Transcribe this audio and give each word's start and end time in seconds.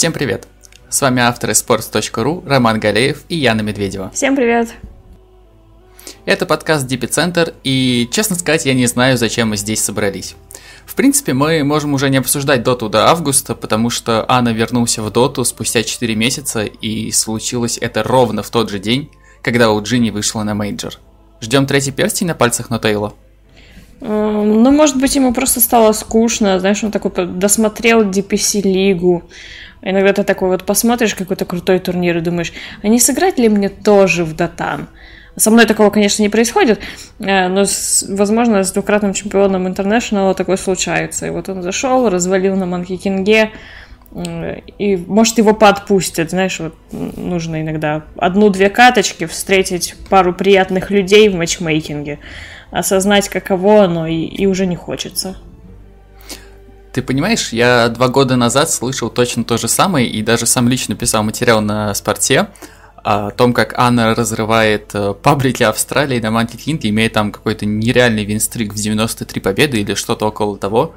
Всем 0.00 0.14
привет! 0.14 0.48
С 0.88 1.02
вами 1.02 1.20
авторы 1.20 1.52
sports.ru 1.52 2.48
Роман 2.48 2.80
Галеев 2.80 3.22
и 3.28 3.36
Яна 3.36 3.60
Медведева. 3.60 4.10
Всем 4.14 4.34
привет! 4.34 4.70
Это 6.24 6.46
подкаст 6.46 6.86
DPC-центр, 6.86 7.52
и, 7.64 8.08
честно 8.10 8.34
сказать, 8.34 8.64
я 8.64 8.72
не 8.72 8.86
знаю, 8.86 9.18
зачем 9.18 9.50
мы 9.50 9.58
здесь 9.58 9.84
собрались. 9.84 10.36
В 10.86 10.94
принципе, 10.94 11.34
мы 11.34 11.62
можем 11.64 11.92
уже 11.92 12.08
не 12.08 12.16
обсуждать 12.16 12.62
доту 12.62 12.88
до 12.88 13.10
августа, 13.10 13.54
потому 13.54 13.90
что 13.90 14.24
Ана 14.26 14.54
вернулся 14.54 15.02
в 15.02 15.10
доту 15.10 15.44
спустя 15.44 15.82
4 15.82 16.14
месяца, 16.14 16.62
и 16.62 17.10
случилось 17.12 17.76
это 17.78 18.02
ровно 18.02 18.42
в 18.42 18.48
тот 18.48 18.70
же 18.70 18.78
день, 18.78 19.10
когда 19.42 19.70
OG 19.70 19.82
не 19.82 20.08
вышла 20.08 20.44
на 20.44 20.54
мейджор. 20.54 20.94
Ждем 21.42 21.66
третий 21.66 21.92
перстень 21.92 22.28
на 22.28 22.34
пальцах 22.34 22.70
N0tail'а. 22.70 23.12
Эм, 24.00 24.62
ну, 24.62 24.70
может 24.70 24.96
быть, 24.96 25.14
ему 25.14 25.34
просто 25.34 25.60
стало 25.60 25.92
скучно, 25.92 26.58
знаешь, 26.58 26.82
он 26.82 26.90
такой 26.90 27.26
досмотрел 27.26 28.02
DPC-лигу. 28.02 29.24
Иногда 29.82 30.12
ты 30.12 30.24
такой 30.24 30.48
вот 30.48 30.64
посмотришь 30.64 31.14
какой-то 31.14 31.44
крутой 31.44 31.78
турнир 31.78 32.18
и 32.18 32.20
думаешь, 32.20 32.52
а 32.82 32.88
не 32.88 33.00
сыграть 33.00 33.38
ли 33.38 33.48
мне 33.48 33.68
тоже 33.68 34.24
в 34.24 34.34
Дотан? 34.36 34.88
Со 35.36 35.50
мной 35.50 35.64
такого, 35.64 35.90
конечно, 35.90 36.22
не 36.22 36.28
происходит, 36.28 36.80
э, 37.18 37.48
но, 37.48 37.64
возможно, 38.08 38.62
с 38.62 38.72
двукратным 38.72 39.14
чемпионом 39.14 39.68
Интернешнл 39.68 40.34
такое 40.34 40.56
случается. 40.56 41.26
И 41.26 41.30
вот 41.30 41.48
он 41.48 41.62
зашел, 41.62 42.08
развалил 42.08 42.56
на 42.56 42.66
Манки 42.66 42.96
Кинге, 42.96 43.52
и, 44.78 44.96
может, 44.96 45.38
его 45.38 45.54
подпустят, 45.54 46.30
знаешь, 46.30 46.58
вот 46.58 46.74
нужно 46.90 47.62
иногда 47.62 48.02
одну-две 48.16 48.68
каточки, 48.68 49.26
встретить 49.26 49.94
пару 50.08 50.34
приятных 50.34 50.90
людей 50.90 51.28
в 51.28 51.36
матчмейкинге, 51.36 52.18
осознать, 52.72 53.28
каково 53.28 53.84
оно, 53.84 54.08
и, 54.08 54.24
и 54.24 54.46
уже 54.46 54.66
не 54.66 54.74
хочется. 54.74 55.36
Ты 56.92 57.02
понимаешь, 57.02 57.52
я 57.52 57.88
два 57.88 58.08
года 58.08 58.36
назад 58.36 58.70
слышал 58.70 59.10
точно 59.10 59.44
то 59.44 59.56
же 59.58 59.68
самое, 59.68 60.08
и 60.08 60.22
даже 60.22 60.46
сам 60.46 60.68
лично 60.68 60.96
писал 60.96 61.22
материал 61.22 61.60
на 61.60 61.94
спорте, 61.94 62.48
о 63.02 63.30
том, 63.30 63.52
как 63.52 63.78
Анна 63.78 64.14
разрывает 64.14 64.90
э, 64.94 65.14
паблики 65.14 65.62
Австралии 65.62 66.20
на 66.20 66.30
Манти 66.30 66.56
Кинге, 66.56 66.90
имея 66.90 67.08
там 67.08 67.32
какой-то 67.32 67.64
нереальный 67.64 68.24
винстрик 68.24 68.74
в 68.74 68.76
93 68.76 69.40
победы 69.40 69.80
или 69.80 69.94
что-то 69.94 70.26
около 70.26 70.58
того. 70.58 70.94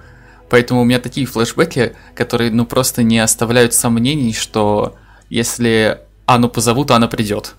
Поэтому 0.49 0.81
у 0.81 0.83
меня 0.83 0.99
такие 0.99 1.25
флешбеки, 1.25 1.95
которые 2.13 2.51
ну 2.51 2.65
просто 2.65 3.03
не 3.03 3.19
оставляют 3.19 3.73
сомнений, 3.73 4.33
что 4.33 4.97
если 5.29 5.99
Анну 6.25 6.49
позовут, 6.49 6.91
она 6.91 7.07
придет 7.07 7.55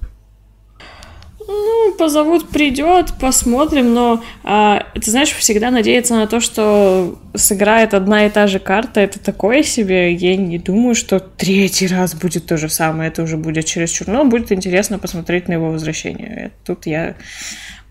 позовут, 1.97 2.49
придет, 2.49 3.13
посмотрим, 3.21 3.95
но 3.95 4.23
а, 4.43 4.87
ты 4.95 5.11
знаешь, 5.11 5.31
всегда 5.31 5.71
надеяться 5.71 6.15
на 6.15 6.27
то, 6.27 6.41
что 6.41 7.19
сыграет 7.35 7.95
одна 7.95 8.27
и 8.27 8.31
та 8.31 8.47
же 8.47 8.59
карта, 8.59 9.01
это 9.01 9.19
такое 9.19 9.63
себе. 9.63 10.13
Я 10.13 10.37
не 10.37 10.59
думаю, 10.59 10.95
что 10.95 11.21
третий 11.21 11.87
раз 11.87 12.15
будет 12.15 12.47
то 12.47 12.57
же 12.57 12.69
самое, 12.69 13.09
это 13.09 13.23
уже 13.23 13.37
будет 13.37 13.65
чересчур, 13.67 14.09
но 14.09 14.25
будет 14.25 14.53
интересно 14.53 14.99
посмотреть 14.99 15.49
на 15.49 15.55
его 15.55 15.71
возвращение. 15.71 16.53
Тут 16.65 16.87
я 16.87 17.15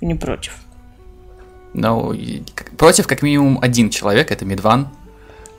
не 0.01 0.15
против. 0.15 0.53
Ну, 1.73 2.15
против 2.77 3.07
как 3.07 3.21
минимум 3.23 3.59
один 3.61 3.89
человек, 3.89 4.31
это 4.31 4.45
Медван, 4.45 4.89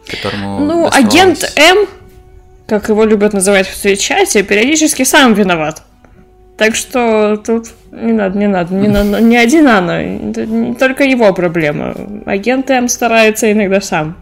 которому... 0.07 0.61
Ну, 0.61 0.85
доставалось... 0.85 1.15
агент 1.15 1.53
М, 1.57 1.89
как 2.67 2.89
его 2.89 3.05
любят 3.05 3.33
называть 3.33 3.67
в 3.67 3.97
чате, 3.97 4.43
периодически 4.43 5.03
сам 5.05 5.35
виноват. 5.35 5.83
Так 6.57 6.77
что 6.77 7.37
тут 7.37 7.69
не 7.91 8.13
надо, 8.13 8.39
не 8.39 8.47
надо, 8.47 8.75
не, 8.75 8.87
надо, 8.87 9.21
не 9.21 9.37
один 9.37 9.67
Анна, 9.67 10.01
это 10.31 10.47
не 10.47 10.75
только 10.75 11.03
его 11.03 11.33
проблема. 11.33 11.95
Агент 12.27 12.71
М 12.71 12.89
старается 12.89 13.51
иногда 13.51 13.81
сам. 13.81 14.17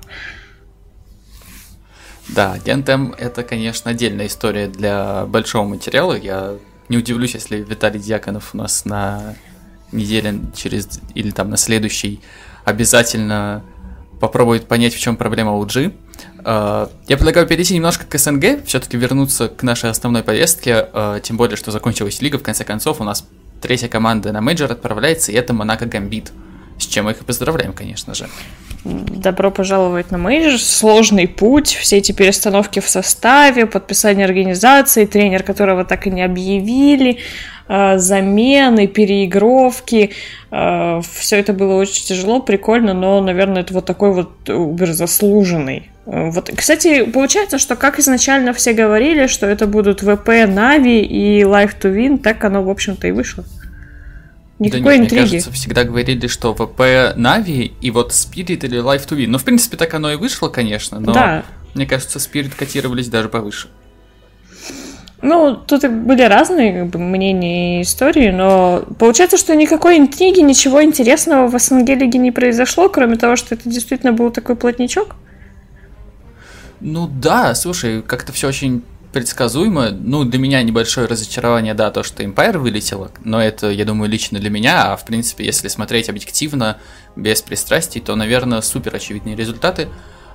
Да, 2.29 2.53
агент 2.53 2.89
М 2.89 3.15
это, 3.19 3.43
конечно, 3.43 3.91
отдельная 3.91 4.29
история 4.29 4.69
для 4.69 5.27
большого 5.27 5.65
материала. 5.65 6.15
Я 6.15 6.55
не 6.89 6.97
удивлюсь, 6.97 7.35
если 7.35 7.59
Виталий 7.59 8.01
Дьяконов 8.01 8.55
у 8.55 8.57
нас 8.57 8.87
на 8.87 9.35
неделе 9.93 10.41
через 10.55 10.89
или 11.15 11.31
там 11.31 11.51
на 11.51 11.59
следующий 11.59 12.21
обязательно 12.65 13.63
попробует 14.23 14.69
понять, 14.69 14.95
в 14.95 15.01
чем 15.01 15.17
проблема 15.17 15.55
у 15.55 15.67
OG. 15.67 15.91
Э, 16.45 16.87
я 17.09 17.17
предлагаю 17.17 17.45
перейти 17.49 17.75
немножко 17.75 18.07
к 18.07 18.17
СНГ, 18.17 18.65
все-таки 18.67 18.97
вернуться 18.97 19.49
к 19.49 19.65
нашей 19.65 19.91
основной 19.91 20.23
повестке, 20.23 20.89
э, 20.93 21.21
тем 21.25 21.37
более, 21.37 21.57
что 21.57 21.73
закончилась 21.73 22.23
лига, 22.23 22.39
в 22.39 22.43
конце 22.45 22.63
концов, 22.63 23.01
у 23.01 23.05
нас 23.05 23.27
третья 23.61 23.89
команда 23.89 24.31
на 24.31 24.41
мейджор 24.41 24.71
отправляется, 24.71 25.33
и 25.33 25.35
это 25.35 25.53
Monaco 25.55 25.87
Gambit. 25.87 26.31
С 26.79 26.87
чем 26.87 27.07
мы 27.07 27.11
их 27.11 27.23
и 27.23 27.25
поздравляем, 27.25 27.73
конечно 27.73 28.15
же. 28.15 28.29
Добро 28.85 29.51
пожаловать 29.51 30.11
на 30.11 30.19
мейджор. 30.19 30.59
Сложный 30.59 31.29
путь, 31.29 31.69
все 31.69 31.99
эти 31.99 32.13
перестановки 32.13 32.81
в 32.81 32.89
составе, 32.89 33.67
подписание 33.67 34.25
организации, 34.25 35.07
тренер, 35.07 35.43
которого 35.43 35.85
так 35.85 36.07
и 36.07 36.11
не 36.11 36.23
объявили, 36.23 37.19
э, 37.69 37.99
замены, 37.99 38.87
переигровки. 38.87 40.11
Все 40.51 41.37
это 41.39 41.53
было 41.55 41.77
очень 41.77 42.05
тяжело, 42.05 42.41
прикольно, 42.41 42.93
но, 42.93 43.21
наверное, 43.23 43.63
это 43.63 43.73
вот 43.73 43.87
такой 43.87 44.13
вот 44.13 44.51
убер 44.51 44.93
заслуженный 44.93 45.93
вот, 46.05 46.51
кстати, 46.57 47.05
получается, 47.05 47.59
что 47.59 47.77
как 47.77 47.99
изначально 47.99 48.53
все 48.53 48.73
говорили, 48.73 49.29
что 49.29 49.47
это 49.47 49.67
будут 49.67 50.01
ВП, 50.01 50.29
Нави 50.49 51.01
и 51.01 51.43
Life 51.43 51.77
to 51.81 51.95
Win, 51.95 52.19
так 52.19 52.43
оно, 52.45 52.63
в 52.63 52.71
общем-то, 52.71 53.07
и 53.07 53.13
вышло. 53.13 53.45
Никакой 54.63 54.83
да 54.83 54.97
нет, 54.97 55.05
интриги. 55.05 55.21
Мне 55.21 55.31
кажется, 55.31 55.53
всегда 55.53 55.85
говорили, 55.85 56.27
что 56.27 56.55
ВП 56.55 57.17
Нави 57.17 57.73
и 57.81 57.91
вот 57.91 58.13
Spirit 58.13 58.65
или 58.65 58.81
Life 58.81 59.09
to 59.09 59.17
Win. 59.17 59.27
Ну, 59.29 59.39
в 59.39 59.45
принципе, 59.45 59.77
так 59.77 59.93
оно 59.95 60.13
и 60.13 60.17
вышло, 60.17 60.49
конечно, 60.49 61.01
но 61.01 61.13
да. 61.13 61.45
мне 61.75 61.87
кажется, 61.87 62.19
Spirit 62.19 62.53
котировались 62.57 63.09
даже 63.09 63.29
повыше. 63.29 63.69
Ну, 65.23 65.55
тут 65.55 65.89
были 65.89 66.23
разные 66.23 66.81
как 66.81 66.91
бы, 66.91 66.99
мнения 66.99 67.79
и 67.79 67.83
истории, 67.83 68.31
но 68.31 68.83
получается, 68.99 69.37
что 69.37 69.55
никакой 69.55 69.99
интриги, 69.99 70.41
ничего 70.41 70.83
интересного 70.83 71.47
в 71.47 71.57
СНГ 71.57 71.91
лиге 71.91 72.19
не 72.19 72.33
произошло, 72.33 72.89
кроме 72.89 73.17
того, 73.17 73.37
что 73.37 73.55
это 73.55 73.69
действительно 73.69 74.13
был 74.13 74.31
такой 74.31 74.57
плотничок. 74.57 75.15
Ну 76.81 77.07
да, 77.07 77.55
слушай, 77.55 78.03
как-то 78.03 78.33
все 78.33 78.49
очень 78.49 78.83
предсказуемо. 79.13 79.91
Ну, 79.91 80.25
для 80.25 80.39
меня 80.39 80.63
небольшое 80.63 81.07
разочарование, 81.07 81.75
да, 81.75 81.91
то, 81.91 82.03
что 82.03 82.23
Empire 82.23 82.59
вылетело, 82.59 83.11
но 83.25 83.43
это, 83.43 83.71
я 83.71 83.85
думаю, 83.85 84.11
лично 84.11 84.39
для 84.39 84.51
меня, 84.51 84.93
а 84.93 84.97
в 84.97 85.05
принципе, 85.05 85.45
если 85.45 85.69
смотреть 85.69 86.09
объективно, 86.09 86.79
без 87.15 87.43
пристрастий, 87.43 88.01
то, 88.01 88.17
наверное, 88.17 88.61
супер 88.63 88.95
очевидные 88.95 89.37
результаты. 89.37 89.89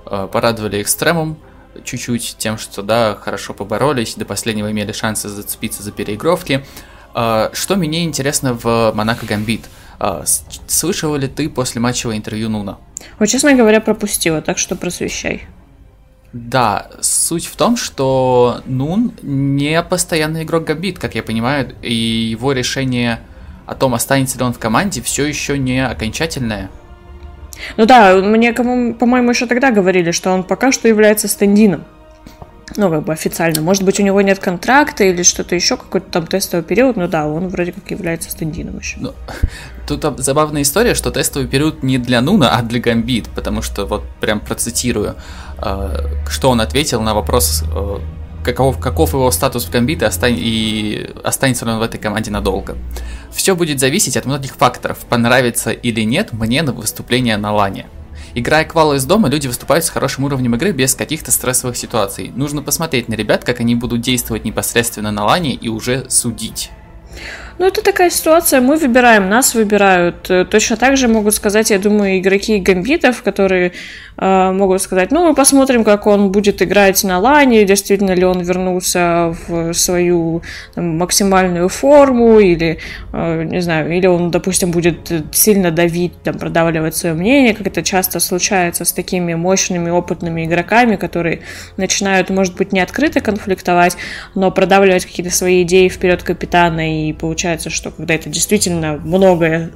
Э, 0.05 0.27
порадовали 0.31 0.81
экстремум 0.81 1.37
чуть-чуть 1.83 2.35
тем, 2.37 2.57
что, 2.57 2.81
да, 2.81 3.15
хорошо 3.19 3.53
поборолись, 3.53 4.15
до 4.15 4.25
последнего 4.25 4.71
имели 4.71 4.91
шансы 4.91 5.29
зацепиться 5.29 5.83
за 5.83 5.91
переигровки. 5.91 6.65
Э, 7.15 7.49
что 7.53 7.75
мне 7.75 8.03
интересно 8.03 8.53
в 8.53 8.91
Монако 8.93 9.25
Гамбит? 9.25 9.65
Э, 9.99 10.23
слышала 10.67 11.15
ли 11.15 11.27
ты 11.27 11.49
после 11.49 11.81
матчевого 11.81 12.15
интервью 12.15 12.49
Нуна? 12.49 12.77
Вот, 13.19 13.27
честно 13.27 13.53
говоря, 13.53 13.81
пропустила, 13.81 14.41
так 14.41 14.57
что 14.57 14.75
просвещай. 14.75 15.47
Да, 16.33 16.87
суть 17.01 17.45
в 17.45 17.55
том, 17.55 17.77
что 17.77 18.61
Нун 18.65 19.13
не 19.21 19.81
постоянный 19.81 20.43
игрок 20.43 20.65
Гамбит, 20.65 20.99
как 20.99 21.15
я 21.15 21.23
понимаю, 21.23 21.73
и 21.81 21.93
его 21.93 22.51
решение 22.51 23.21
о 23.65 23.75
том, 23.75 23.93
останется 23.93 24.37
ли 24.37 24.43
он 24.43 24.53
в 24.53 24.59
команде, 24.59 25.01
все 25.01 25.25
еще 25.25 25.57
не 25.57 25.85
окончательное. 25.85 26.69
Ну 27.75 27.85
да, 27.85 28.15
мне, 28.17 28.53
по-моему, 28.53 29.29
еще 29.29 29.47
тогда 29.47 29.71
говорили, 29.71 30.11
что 30.11 30.31
он 30.31 30.43
пока 30.43 30.71
что 30.71 30.87
является 30.87 31.27
стендином. 31.27 31.85
Ну, 32.77 32.89
как 32.89 33.03
бы 33.03 33.13
официально. 33.13 33.61
Может 33.61 33.83
быть, 33.83 33.99
у 33.99 34.03
него 34.03 34.21
нет 34.21 34.39
контракта 34.39 35.03
или 35.03 35.23
что-то 35.23 35.55
еще, 35.55 35.77
какой-то 35.77 36.09
там 36.11 36.27
тестовый 36.27 36.63
период, 36.63 36.95
но 36.95 37.07
да, 37.07 37.27
он 37.27 37.49
вроде 37.49 37.71
как 37.71 37.89
является 37.91 38.29
стендином 38.29 38.77
еще. 38.77 38.97
Ну, 38.99 39.13
тут 39.87 40.19
забавная 40.19 40.61
история, 40.61 40.93
что 40.93 41.11
тестовый 41.11 41.47
период 41.47 41.83
не 41.83 41.97
для 41.97 42.21
Нуна, 42.21 42.51
а 42.51 42.61
для 42.61 42.79
Гамбит, 42.79 43.29
потому 43.29 43.61
что 43.61 43.85
вот 43.85 44.03
прям 44.21 44.39
процитирую. 44.39 45.15
Э, 45.57 46.05
что 46.29 46.49
он 46.51 46.61
ответил 46.61 47.01
на 47.01 47.13
вопрос, 47.15 47.63
э, 47.73 47.97
каков, 48.43 48.79
каков 48.79 49.13
его 49.13 49.31
статус 49.31 49.65
в 49.65 49.71
комбите 49.71 50.05
остань, 50.05 50.35
и 50.37 51.09
останется 51.23 51.65
ли 51.65 51.71
он 51.71 51.79
в 51.79 51.81
этой 51.81 51.99
команде 51.99 52.31
надолго. 52.31 52.77
Все 53.31 53.55
будет 53.55 53.79
зависеть 53.79 54.17
от 54.17 54.25
многих 54.25 54.55
факторов, 54.55 54.99
понравится 55.09 55.71
или 55.71 56.01
нет 56.01 56.31
мне 56.31 56.61
на 56.61 56.71
выступление 56.71 57.37
на 57.37 57.53
лане. 57.53 57.87
Играя 58.37 58.65
квалы 58.65 58.97
из 58.97 59.05
дома, 59.05 59.29
люди 59.29 59.47
выступают 59.47 59.83
с 59.83 59.89
хорошим 59.89 60.25
уровнем 60.25 60.53
игры 60.53 60.71
без 60.71 60.93
каких-то 60.93 61.31
стрессовых 61.31 61.75
ситуаций. 61.75 62.31
Нужно 62.35 62.61
посмотреть 62.61 63.07
на 63.07 63.15
ребят, 63.15 63.43
как 63.43 63.61
они 63.61 63.73
будут 63.73 64.01
действовать 64.01 64.45
непосредственно 64.45 65.09
на 65.09 65.25
лане 65.25 65.55
и 65.55 65.69
уже 65.69 66.07
судить. 66.11 66.69
Ну, 67.57 67.65
это 67.65 67.81
такая 67.81 68.11
ситуация, 68.11 68.61
мы 68.61 68.77
выбираем, 68.77 69.27
нас 69.27 69.55
выбирают. 69.55 70.29
Точно 70.51 70.77
так 70.77 70.97
же 70.97 71.07
могут 71.07 71.33
сказать, 71.33 71.71
я 71.71 71.79
думаю, 71.79 72.19
игроки 72.19 72.59
гамбитов, 72.59 73.23
которые 73.23 73.69
э, 73.69 73.71
могут 74.19 74.81
сказать, 74.81 75.11
ну, 75.11 75.27
мы 75.27 75.35
посмотрим, 75.35 75.83
как 75.83 76.07
он 76.07 76.31
будет 76.31 76.61
играть 76.61 77.03
на 77.03 77.19
лане, 77.19 77.65
действительно 77.65 78.11
ли 78.11 78.25
он 78.25 78.41
вернулся 78.41 79.35
в 79.47 79.73
свою 79.73 80.41
там, 80.73 80.97
максимальную 80.97 81.69
форму, 81.69 82.39
или, 82.39 82.79
э, 83.13 83.43
не 83.43 83.61
знаю, 83.61 83.95
или 83.95 84.07
он, 84.07 84.31
допустим, 84.31 84.71
будет 84.71 85.11
сильно 85.31 85.71
давить, 85.71 86.13
там, 86.23 86.39
продавливать 86.39 86.95
свое 86.95 87.13
мнение, 87.13 87.53
как 87.53 87.67
это 87.67 87.83
часто 87.83 88.19
случается 88.19 88.85
с 88.85 88.93
такими 88.93 89.35
мощными, 89.35 89.89
опытными 89.89 90.45
игроками, 90.45 90.95
которые 90.95 91.41
начинают, 91.77 92.29
может 92.29 92.55
быть, 92.55 92.73
не 92.73 92.79
открыто 92.79 93.21
конфликтовать, 93.21 93.97
но 94.33 94.51
продавливать 94.51 95.05
какие-то 95.05 95.33
свои 95.33 95.61
идеи 95.61 95.89
вперед 95.89 96.23
капитана, 96.23 97.07
и 97.07 97.13
получается, 97.13 97.69
что 97.69 97.91
когда 97.91 98.15
это 98.15 98.29
действительно 98.29 98.99
многое 99.03 99.71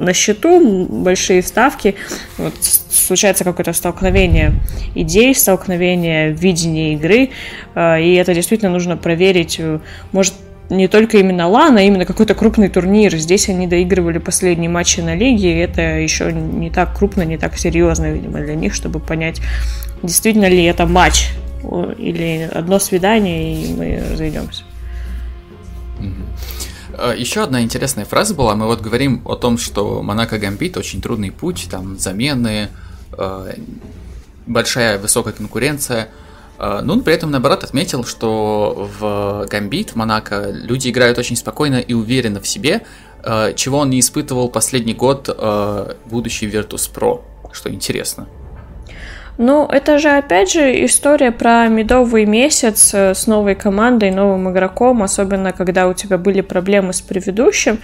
на 0.00 0.14
счету, 0.14 0.86
большие 0.88 1.42
ставки, 1.42 1.94
вот, 2.38 2.54
случается 2.90 3.44
какое-то 3.44 3.72
столкновение 3.72 4.54
идей, 4.94 5.34
столкновение 5.34 6.32
видения 6.32 6.94
игры, 6.94 7.30
э, 7.74 8.02
и 8.02 8.14
это 8.14 8.34
действительно 8.34 8.70
нужно 8.70 8.96
проверить, 8.96 9.56
э, 9.58 9.78
может, 10.12 10.34
не 10.70 10.88
только 10.88 11.18
именно 11.18 11.48
лан, 11.48 11.76
а 11.76 11.82
именно 11.82 12.06
какой-то 12.06 12.34
крупный 12.34 12.68
турнир. 12.68 13.14
Здесь 13.16 13.48
они 13.48 13.66
доигрывали 13.66 14.18
последние 14.18 14.70
матчи 14.70 15.00
на 15.00 15.16
лиге, 15.16 15.52
и 15.52 15.58
это 15.58 15.82
еще 15.82 16.32
не 16.32 16.70
так 16.70 16.96
крупно, 16.96 17.22
не 17.22 17.36
так 17.36 17.58
серьезно, 17.58 18.12
видимо, 18.12 18.40
для 18.40 18.54
них, 18.54 18.74
чтобы 18.74 19.00
понять, 19.00 19.40
действительно 20.02 20.48
ли 20.48 20.64
это 20.64 20.86
матч 20.86 21.30
или 21.98 22.48
одно 22.54 22.78
свидание, 22.78 23.64
и 23.64 23.74
мы 23.74 24.02
разойдемся. 24.12 24.62
Э, 25.98 26.04
Еще 27.16 27.42
одна 27.42 27.62
интересная 27.62 28.04
фраза 28.04 28.34
была. 28.34 28.54
Мы 28.54 28.66
вот 28.66 28.80
говорим 28.80 29.22
о 29.24 29.36
том, 29.36 29.58
что 29.58 30.02
Монако 30.02 30.38
Гамбит 30.38 30.76
очень 30.76 31.00
трудный 31.00 31.30
путь, 31.30 31.68
там 31.70 31.98
замены, 31.98 32.68
э, 33.16 33.54
большая 34.46 34.98
высокая 34.98 35.32
конкуренция. 35.32 36.08
Э, 36.58 36.80
но 36.82 36.94
он 36.94 37.02
при 37.02 37.14
этом, 37.14 37.30
наоборот, 37.30 37.64
отметил, 37.64 38.04
что 38.04 38.90
в 38.98 39.46
Гамбит, 39.48 39.90
в 39.90 39.96
Монако, 39.96 40.50
люди 40.50 40.88
играют 40.90 41.18
очень 41.18 41.36
спокойно 41.36 41.76
и 41.76 41.94
уверенно 41.94 42.40
в 42.40 42.46
себе, 42.46 42.82
чего 43.54 43.78
он 43.80 43.90
не 43.90 44.00
испытывал 44.00 44.48
последний 44.48 44.94
год, 44.94 45.28
будущий 46.06 46.48
Virtus 46.48 46.90
Pro, 46.90 47.20
что 47.52 47.70
интересно. 47.70 48.26
Ну, 49.38 49.66
это 49.66 49.98
же, 49.98 50.08
опять 50.10 50.52
же, 50.52 50.84
история 50.84 51.30
про 51.30 51.66
медовый 51.68 52.26
месяц 52.26 52.92
э, 52.92 53.14
с 53.14 53.26
новой 53.26 53.54
командой, 53.54 54.10
новым 54.10 54.50
игроком, 54.50 55.02
особенно 55.02 55.52
когда 55.52 55.88
у 55.88 55.94
тебя 55.94 56.18
были 56.18 56.40
проблемы 56.40 56.92
с 56.92 57.00
предыдущим. 57.00 57.78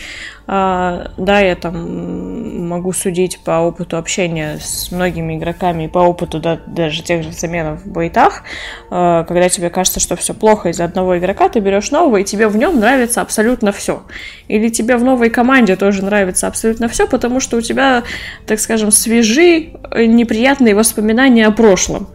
А, 0.49 1.11
да, 1.17 1.41
я 1.41 1.57
там 1.57 2.69
могу 2.69 2.93
судить 2.93 3.41
по 3.45 3.61
опыту 3.61 3.97
общения 3.97 4.59
с 4.61 4.93
многими 4.93 5.37
игроками 5.37 5.85
и 5.85 5.89
по 5.89 5.99
опыту 5.99 6.39
да, 6.39 6.61
даже 6.67 7.03
тех 7.03 7.25
же 7.25 7.33
заменов 7.33 7.83
в 7.83 7.89
бойтах. 7.89 8.45
А, 8.91 9.25
когда 9.25 9.49
тебе 9.49 9.71
кажется, 9.71 9.99
что 9.99 10.15
все 10.17 10.35
плохо 10.35 10.69
из-за 10.69 10.85
одного 10.85 11.19
игрока, 11.19 11.49
ты 11.49 11.61
берешь 11.61 11.91
нового, 11.91 12.19
и 12.19 12.25
тебе 12.25 12.49
в 12.49 12.57
нем 12.57 12.79
нравится 12.79 13.23
абсолютно 13.23 13.73
все. 13.73 14.03
Или 14.47 14.69
тебе 14.69 14.97
в 14.97 15.05
новой 15.05 15.31
команде 15.31 15.75
тоже 15.77 16.05
нравится 16.05 16.47
абсолютно 16.47 16.89
все, 16.89 17.07
потому 17.09 17.41
что 17.41 17.57
у 17.57 17.61
тебя, 17.61 18.05
так 18.47 18.61
скажем, 18.61 18.91
свежи 18.91 19.71
э, 19.91 20.05
неприятные 20.05 20.75
воспоминания 20.75 21.36
о 21.43 21.51
прошлом. 21.51 22.09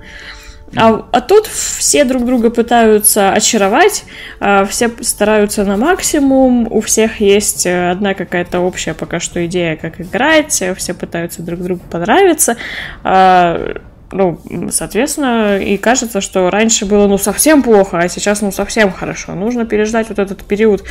А, 0.76 1.06
а 1.12 1.22
тут 1.22 1.48
все 1.48 2.06
друг 2.06 2.26
друга 2.26 2.50
пытаются 2.50 3.34
очаровать, 3.34 4.06
а, 4.40 4.66
все 4.66 4.90
стараются 5.02 5.66
на 5.66 5.76
максимум, 5.76 6.68
у 6.72 6.80
всех 6.80 7.20
есть 7.20 7.66
э, 7.66 7.92
одна 7.92 8.14
какая-то 8.14 8.62
общая 8.62 8.94
пока 8.94 9.20
что 9.20 9.46
идея, 9.46 9.76
как 9.76 10.00
играть, 10.00 10.64
все 10.78 10.94
пытаются 10.94 11.42
друг 11.42 11.60
другу 11.60 11.82
понравиться. 11.92 12.56
А, 13.04 13.82
ну, 14.14 14.40
соответственно, 14.72 15.58
и 15.58 15.78
кажется, 15.78 16.22
что 16.22 16.50
раньше 16.50 16.86
было 16.86 17.08
ну 17.08 17.18
совсем 17.18 17.64
плохо, 17.64 18.00
а 18.00 18.08
сейчас 18.08 18.42
ну 18.42 18.52
совсем 18.52 18.92
хорошо. 18.92 19.36
Нужно 19.36 19.66
переждать 19.66 20.10
вот 20.10 20.20
этот 20.20 20.44
период 20.44 20.84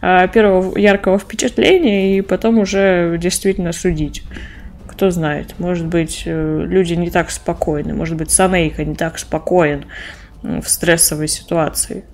первого 0.00 0.78
яркого 0.78 1.18
впечатления 1.18 2.16
и 2.16 2.22
потом 2.22 2.58
уже 2.58 3.18
действительно 3.20 3.72
судить 3.72 4.22
кто 4.92 5.10
знает. 5.10 5.58
Может 5.58 5.86
быть, 5.86 6.22
э, 6.26 6.64
люди 6.66 6.94
не 6.94 7.10
так 7.10 7.30
спокойны. 7.30 7.94
Может 7.94 8.16
быть, 8.16 8.30
Санейка 8.30 8.84
не 8.84 8.94
так 8.94 9.18
спокоен 9.18 9.86
в 10.42 10.64
стрессовой 10.66 11.28
ситуации. 11.28 12.04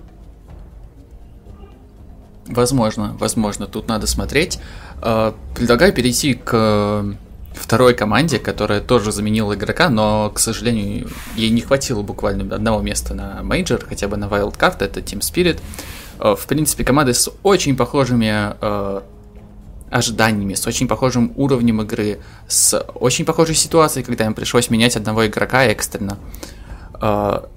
Возможно, 2.47 3.15
возможно, 3.19 3.67
тут 3.67 3.87
надо 3.89 4.07
смотреть. 4.07 4.59
Э, 5.01 5.33
предлагаю 5.55 5.93
перейти 5.93 6.33
к 6.33 7.05
второй 7.53 7.93
команде, 7.93 8.39
которая 8.39 8.79
тоже 8.79 9.11
заменила 9.11 9.53
игрока, 9.53 9.89
но, 9.89 10.31
к 10.33 10.39
сожалению, 10.39 11.09
ей 11.35 11.49
не 11.49 11.61
хватило 11.61 12.01
буквально 12.01 12.55
одного 12.55 12.81
места 12.81 13.13
на 13.13 13.43
мейджор, 13.43 13.85
хотя 13.85 14.07
бы 14.07 14.15
на 14.15 14.25
Wildcard, 14.25 14.77
это 14.79 15.01
Team 15.01 15.19
Spirit. 15.19 15.59
Э, 16.19 16.35
в 16.35 16.47
принципе, 16.47 16.85
команды 16.85 17.13
с 17.13 17.29
очень 17.43 17.75
похожими 17.75 18.53
ожиданиями, 19.89 20.53
с 20.53 20.65
очень 20.67 20.87
похожим 20.87 21.33
уровнем 21.35 21.81
игры, 21.81 22.19
с 22.47 22.79
очень 22.95 23.25
похожей 23.25 23.55
ситуацией, 23.55 24.03
когда 24.03 24.25
им 24.25 24.33
пришлось 24.33 24.69
менять 24.69 24.95
одного 24.95 25.27
игрока 25.27 25.65
экстренно. 25.65 26.17
А, 26.93 27.49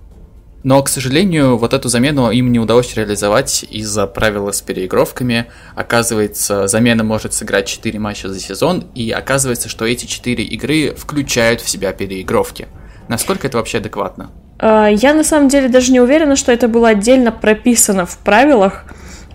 но, 0.62 0.81
к 0.82 0.88
сожалению, 0.88 1.56
вот 1.56 1.73
эту 1.73 1.88
замену 1.88 2.31
им 2.31 2.52
не 2.52 2.61
удалось 2.61 2.94
реализовать 2.94 3.64
из-за 3.69 4.06
правила 4.06 4.52
с 4.52 4.62
переигровками. 4.62 5.46
Оказывается, 5.75 6.69
замена 6.69 7.02
может 7.02 7.34
сыграть 7.34 7.67
4 7.67 7.99
матча 7.99 8.29
за 8.29 8.38
сезон, 8.38 8.85
и 8.94 9.11
оказывается, 9.11 9.69
что 9.69 9.85
эти 9.85 10.06
4 10.06 10.44
игры 10.44 10.94
включают 10.94 11.61
в 11.61 11.69
себя 11.69 11.93
переигровки. 11.93 12.69
Насколько 13.08 13.49
это 13.49 13.58
вообще 13.58 13.78
адекватно? 13.78 14.31
А, 14.58 14.87
я 14.87 15.14
на 15.14 15.25
самом 15.25 15.49
деле 15.49 15.69
даже 15.69 15.90
не 15.90 16.00
уверена, 16.00 16.37
что 16.37 16.52
это 16.52 16.69
было 16.69 16.90
отдельно 16.90 17.32
прописано 17.32 18.06
в 18.06 18.17
правилах. 18.19 18.85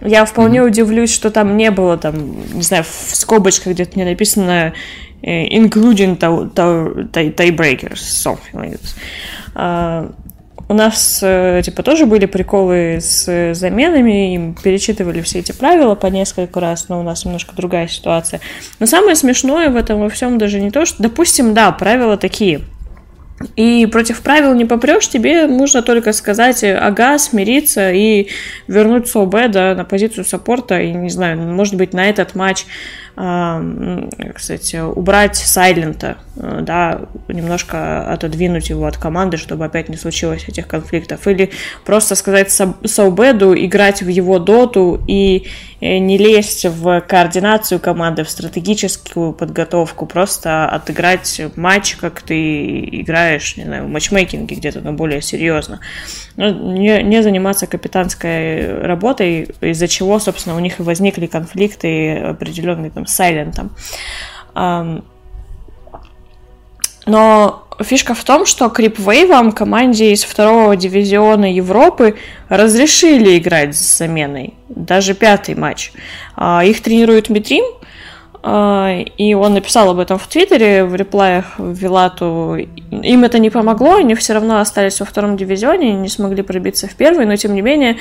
Я 0.02 0.26
вполне 0.26 0.60
mm-hmm. 0.60 0.68
удивлюсь, 0.68 1.14
что 1.14 1.32
там 1.32 1.58
не 1.58 1.72
было, 1.72 1.98
там, 1.98 2.14
не 2.54 2.62
знаю, 2.62 2.84
в 2.84 3.16
скобочках 3.16 3.74
где-то 3.74 3.98
не 3.98 4.06
написано 4.06 4.74
э, 5.22 5.48
including 5.48 6.18
tiebreakers, 6.18 7.96
something 7.96 8.54
like 8.54 8.80
this. 8.80 8.96
Uh, 9.56 10.14
у 10.70 10.74
нас, 10.74 11.22
э, 11.24 11.62
типа, 11.64 11.82
тоже 11.82 12.06
были 12.06 12.26
приколы 12.26 13.00
с 13.00 13.54
заменами, 13.54 14.34
им 14.34 14.54
перечитывали 14.54 15.22
все 15.22 15.40
эти 15.40 15.54
правила 15.54 15.96
по 15.96 16.08
несколько 16.08 16.60
раз, 16.60 16.90
но 16.90 17.00
у 17.00 17.04
нас 17.04 17.24
немножко 17.24 17.56
другая 17.56 17.88
ситуация. 17.88 18.42
Но 18.80 18.86
самое 18.86 19.16
смешное 19.16 19.70
в 19.70 19.78
этом 19.78 20.02
во 20.02 20.10
всем 20.10 20.38
даже 20.38 20.60
не 20.60 20.70
то, 20.70 20.86
что, 20.86 21.02
допустим, 21.02 21.54
да, 21.54 21.72
правила 21.72 22.18
такие– 22.18 22.62
и 23.56 23.86
против 23.86 24.22
правил 24.22 24.54
не 24.56 24.66
попрешь, 24.66 25.08
тебе 25.08 25.46
нужно 25.46 25.84
только 25.84 26.12
сказать 26.14 26.64
ага, 26.64 27.20
смириться 27.20 27.92
и 27.92 28.30
вернуть 28.68 29.08
СОБ 29.08 29.36
да, 29.50 29.76
на 29.76 29.86
позицию 29.86 30.26
саппорта. 30.26 30.82
И 30.82 30.92
не 30.92 31.10
знаю, 31.10 31.38
может 31.40 31.76
быть, 31.76 31.94
на 31.94 32.10
этот 32.10 32.34
матч 32.34 32.66
кстати, 33.18 34.76
убрать 34.76 35.38
Сайлента, 35.38 36.18
э, 36.36 36.60
да, 36.62 37.02
немножко 37.28 38.08
отодвинуть 38.12 38.70
его 38.70 38.86
от 38.86 38.98
команды, 38.98 39.38
чтобы 39.38 39.66
опять 39.66 39.90
не 39.90 39.98
случилось 39.98 40.48
этих 40.48 40.68
конфликтов. 40.68 41.28
Или 41.28 41.50
просто 41.84 42.14
сказать 42.14 42.52
Саубеду 42.52 43.56
играть 43.56 44.04
в 44.04 44.08
его 44.08 44.38
доту 44.38 45.02
и 45.08 45.48
э, 45.82 45.98
не 45.98 46.20
лезть 46.20 46.66
в 46.66 47.02
координацию 47.02 47.80
команды, 47.80 48.24
в 48.24 48.30
стратегическую 48.30 49.34
подготовку, 49.34 50.06
просто 50.06 50.70
отыграть 50.70 51.42
матч, 51.56 51.96
как 51.96 52.22
ты 52.22 52.82
играешь, 52.84 53.58
не 53.58 53.64
знаю, 53.64 53.86
в 53.86 53.90
матчмейкинге 53.90 54.56
где-то, 54.56 54.82
но 54.82 54.94
более 54.94 55.24
серьезно. 55.24 55.80
Ну, 56.36 56.74
не, 56.74 57.02
не 57.02 57.24
заниматься 57.24 57.66
капитанской 57.66 58.80
работой, 58.84 59.50
из-за 59.62 59.88
чего, 59.88 60.20
собственно, 60.20 60.56
у 60.56 60.60
них 60.60 60.80
и 60.80 60.84
возникли 60.84 61.26
конфликты 61.26 62.20
определенные 62.20 62.92
там 62.92 63.07
Сайлентом. 63.08 63.72
Но 67.08 67.68
фишка 67.82 68.14
в 68.14 68.24
том, 68.24 68.46
что 68.46 68.70
Крипвейвам 68.70 69.52
команде 69.52 70.12
из 70.12 70.24
второго 70.24 70.76
дивизиона 70.76 71.52
Европы 71.52 72.16
разрешили 72.50 73.38
играть 73.38 73.76
с 73.76 73.98
заменой. 73.98 74.56
Даже 74.70 75.14
пятый 75.14 75.56
матч. 75.56 75.92
А, 76.36 76.64
их 76.64 76.82
тренирует 76.82 77.30
Митрим, 77.30 77.64
а, 78.44 79.00
и 79.18 79.34
он 79.34 79.54
написал 79.54 79.90
об 79.90 80.00
этом 80.00 80.18
в 80.18 80.28
Твиттере, 80.28 80.84
в 80.84 80.96
реплаях 80.96 81.58
в 81.58 81.72
Вилату. 81.72 82.58
Им 82.92 83.24
это 83.24 83.40
не 83.40 83.50
помогло, 83.50 83.96
они 83.96 84.16
все 84.16 84.34
равно 84.34 84.60
остались 84.60 85.00
во 85.00 85.06
втором 85.06 85.38
дивизионе, 85.38 85.94
не 85.94 86.10
смогли 86.10 86.44
пробиться 86.44 86.88
в 86.88 86.96
первый, 86.96 87.26
но 87.26 87.36
тем 87.36 87.54
не 87.56 87.62
менее 87.62 87.98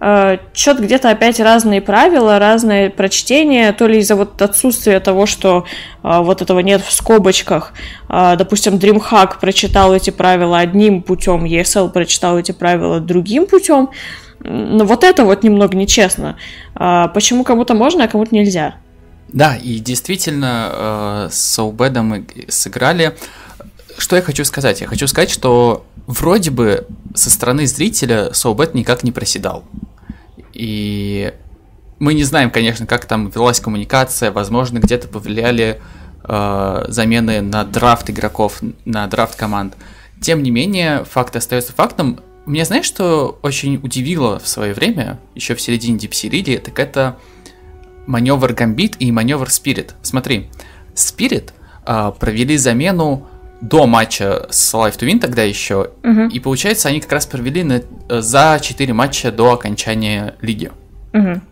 Что-то 0.00 0.82
где-то 0.82 1.10
опять 1.10 1.38
разные 1.40 1.82
правила, 1.82 2.38
разное 2.38 2.88
прочтение, 2.88 3.72
то 3.72 3.86
ли 3.86 3.98
из-за 3.98 4.16
вот 4.16 4.40
отсутствия 4.40 4.98
того, 4.98 5.26
что 5.26 5.66
а, 6.02 6.22
вот 6.22 6.40
этого 6.40 6.60
нет 6.60 6.80
в 6.80 6.90
скобочках. 6.90 7.74
А, 8.08 8.36
допустим, 8.36 8.76
DreamHack 8.76 9.38
прочитал 9.40 9.94
эти 9.94 10.08
правила 10.08 10.58
одним 10.58 11.02
путем, 11.02 11.44
ESL 11.44 11.90
прочитал 11.90 12.38
эти 12.38 12.52
правила 12.52 12.98
другим 12.98 13.46
путем. 13.46 13.90
Но 14.38 14.86
вот 14.86 15.04
это 15.04 15.26
вот 15.26 15.42
немного 15.42 15.76
нечестно. 15.76 16.36
Почему 16.72 17.44
кому-то 17.44 17.74
можно, 17.74 18.04
а 18.04 18.08
кому-то 18.08 18.34
нельзя? 18.34 18.76
Да, 19.32 19.56
и 19.56 19.78
действительно 19.78 20.70
э, 20.72 21.28
с 21.30 21.60
мы 21.60 22.26
сыграли. 22.48 23.16
Что 23.98 24.16
я 24.16 24.22
хочу 24.22 24.44
сказать? 24.44 24.80
Я 24.80 24.86
хочу 24.86 25.06
сказать, 25.06 25.30
что 25.30 25.84
вроде 26.06 26.50
бы 26.50 26.86
со 27.14 27.30
стороны 27.30 27.66
зрителя 27.66 28.32
Соубед 28.32 28.74
никак 28.74 29.04
не 29.04 29.12
проседал. 29.12 29.64
И 30.60 31.32
мы 32.00 32.12
не 32.12 32.22
знаем, 32.22 32.50
конечно, 32.50 32.84
как 32.84 33.06
там 33.06 33.30
велась 33.30 33.60
коммуникация, 33.60 34.30
возможно, 34.30 34.78
где-то 34.78 35.08
повлияли 35.08 35.80
э, 36.22 36.84
замены 36.86 37.40
на 37.40 37.64
драфт 37.64 38.10
игроков, 38.10 38.60
на 38.84 39.06
драфт 39.06 39.36
команд. 39.36 39.74
Тем 40.20 40.42
не 40.42 40.50
менее, 40.50 41.04
факт 41.04 41.34
остается 41.34 41.72
фактом. 41.72 42.20
Меня 42.44 42.66
знаешь, 42.66 42.84
что 42.84 43.38
очень 43.40 43.80
удивило 43.82 44.38
в 44.38 44.46
свое 44.46 44.74
время, 44.74 45.18
еще 45.34 45.54
в 45.54 45.62
середине 45.62 45.96
League, 45.96 46.58
так 46.58 46.78
это 46.78 47.16
маневр 48.06 48.52
Гамбит 48.52 48.96
и 48.98 49.10
маневр 49.12 49.48
Спирит. 49.48 49.94
Смотри, 50.02 50.50
Спирит 50.92 51.54
э, 51.86 52.12
провели 52.20 52.58
замену 52.58 53.26
до 53.60 53.86
матча 53.86 54.46
с 54.50 54.74
Life 54.74 54.98
to 54.98 55.06
Win 55.06 55.18
тогда 55.20 55.42
еще, 55.42 55.90
Мгм. 56.02 56.28
и 56.28 56.38
получается 56.40 56.88
они 56.88 57.00
как 57.00 57.12
раз 57.12 57.26
провели 57.26 57.62
на- 57.62 57.82
э, 58.08 58.20
за 58.20 58.58
4 58.62 58.92
матча 58.92 59.30
до 59.30 59.52
окончания 59.52 60.34
лиги. 60.40 60.70
Мгм. 61.12 61.42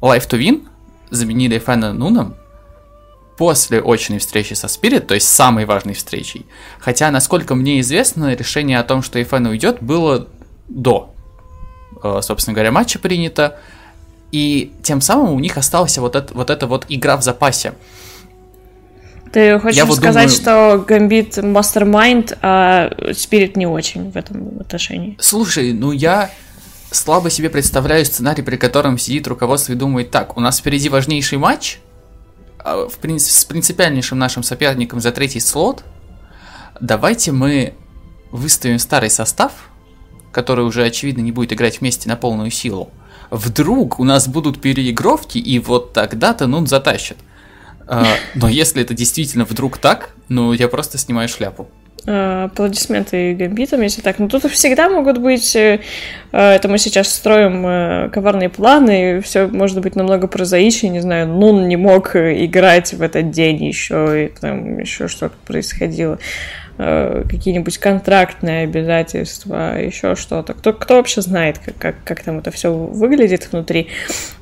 Life 0.00 0.28
to 0.28 0.38
Win 0.38 0.66
заменили 1.10 1.58
Фэна 1.58 1.92
Нуном 1.92 2.34
после 3.38 3.80
очной 3.80 4.18
встречи 4.18 4.54
со 4.54 4.68
Спирит, 4.68 5.06
то 5.06 5.14
есть 5.14 5.28
самой 5.28 5.64
важной 5.64 5.94
встречей. 5.94 6.44
Хотя, 6.80 7.10
насколько 7.10 7.54
мне 7.54 7.80
известно, 7.80 8.34
решение 8.34 8.78
о 8.78 8.84
том, 8.84 9.02
что 9.02 9.22
Эфен 9.22 9.46
уйдет, 9.46 9.78
было 9.80 10.26
до, 10.68 11.14
э, 12.02 12.20
собственно 12.22 12.54
говоря, 12.54 12.72
матча 12.72 12.98
принято. 12.98 13.58
И 14.32 14.72
тем 14.82 15.00
самым 15.00 15.32
у 15.32 15.40
них 15.40 15.56
осталась 15.56 15.96
вот, 15.98 16.14
это, 16.14 16.34
вот 16.34 16.50
эта 16.50 16.66
вот 16.66 16.84
игра 16.88 17.16
в 17.16 17.22
запасе. 17.22 17.72
Ты 19.32 19.58
хочешь 19.58 19.76
Я 19.76 19.84
вот 19.84 19.96
сказать, 19.96 20.28
думаю- 20.44 20.78
что 20.78 20.84
Гамбит 20.86 21.42
мастермайнд, 21.42 22.38
а 22.42 22.90
Спирит 23.14 23.56
не 23.56 23.66
очень 23.66 24.10
в 24.10 24.16
этом 24.16 24.60
отношении? 24.60 25.16
Слушай, 25.20 25.72
ну 25.72 25.92
я 25.92 26.30
слабо 26.90 27.30
себе 27.30 27.50
представляю 27.50 28.04
сценарий, 28.04 28.42
при 28.42 28.56
котором 28.56 28.98
сидит 28.98 29.26
руководство 29.26 29.72
и 29.72 29.76
думает, 29.76 30.10
так, 30.10 30.36
у 30.36 30.40
нас 30.40 30.58
впереди 30.58 30.88
важнейший 30.88 31.38
матч, 31.38 31.78
а, 32.58 32.88
в 32.88 32.98
принципе, 32.98 33.32
с 33.32 33.44
принципиальнейшим 33.44 34.18
нашим 34.18 34.42
соперником 34.42 35.00
за 35.00 35.12
третий 35.12 35.40
слот, 35.40 35.84
давайте 36.80 37.32
мы 37.32 37.74
выставим 38.30 38.78
старый 38.78 39.10
состав, 39.10 39.52
который 40.32 40.64
уже, 40.64 40.84
очевидно, 40.84 41.22
не 41.22 41.32
будет 41.32 41.52
играть 41.52 41.80
вместе 41.80 42.08
на 42.08 42.16
полную 42.16 42.50
силу. 42.50 42.90
Вдруг 43.30 43.98
у 44.00 44.04
нас 44.04 44.28
будут 44.28 44.60
переигровки, 44.60 45.38
и 45.38 45.58
вот 45.58 45.92
тогда-то 45.92 46.46
Нун 46.46 46.66
затащит. 46.66 47.18
А, 47.88 48.04
Но 48.34 48.48
если 48.48 48.82
это 48.82 48.94
действительно 48.94 49.44
вдруг 49.44 49.78
так, 49.78 50.10
ну 50.28 50.52
я 50.52 50.68
просто 50.68 50.98
снимаю 50.98 51.28
шляпу. 51.28 51.68
Э, 52.06 52.44
Аплодисменты 52.44 53.34
Гамбитам, 53.34 53.82
если 53.82 54.02
так. 54.02 54.18
Но 54.18 54.28
тут 54.28 54.44
всегда 54.50 54.88
могут 54.88 55.18
быть... 55.18 55.56
э, 55.56 55.80
э, 56.32 56.38
Это 56.38 56.68
мы 56.68 56.78
сейчас 56.78 57.12
строим 57.12 57.66
э, 57.66 58.10
коварные 58.10 58.48
планы, 58.48 59.20
все 59.20 59.46
может 59.46 59.80
быть 59.80 59.96
намного 59.96 60.26
прозаичнее, 60.26 60.92
не 60.92 61.00
знаю, 61.00 61.28
Нун 61.28 61.68
не 61.68 61.76
мог 61.76 62.14
играть 62.14 62.92
в 62.92 63.02
этот 63.02 63.30
день 63.30 63.64
еще, 63.64 64.26
и 64.26 64.28
там 64.40 64.78
еще 64.78 65.08
что-то 65.08 65.34
происходило. 65.46 66.18
Э, 66.78 67.24
Какие-нибудь 67.28 67.78
контрактные 67.78 68.64
обязательства, 68.64 69.80
еще 69.80 70.14
что-то. 70.14 70.54
Кто, 70.54 70.72
кто 70.72 70.94
вообще 70.94 71.20
знает, 71.20 71.58
как, 71.58 71.76
как, 71.76 71.96
как 72.04 72.22
там 72.22 72.38
это 72.38 72.52
все 72.52 72.72
выглядит 72.72 73.48
внутри? 73.50 73.88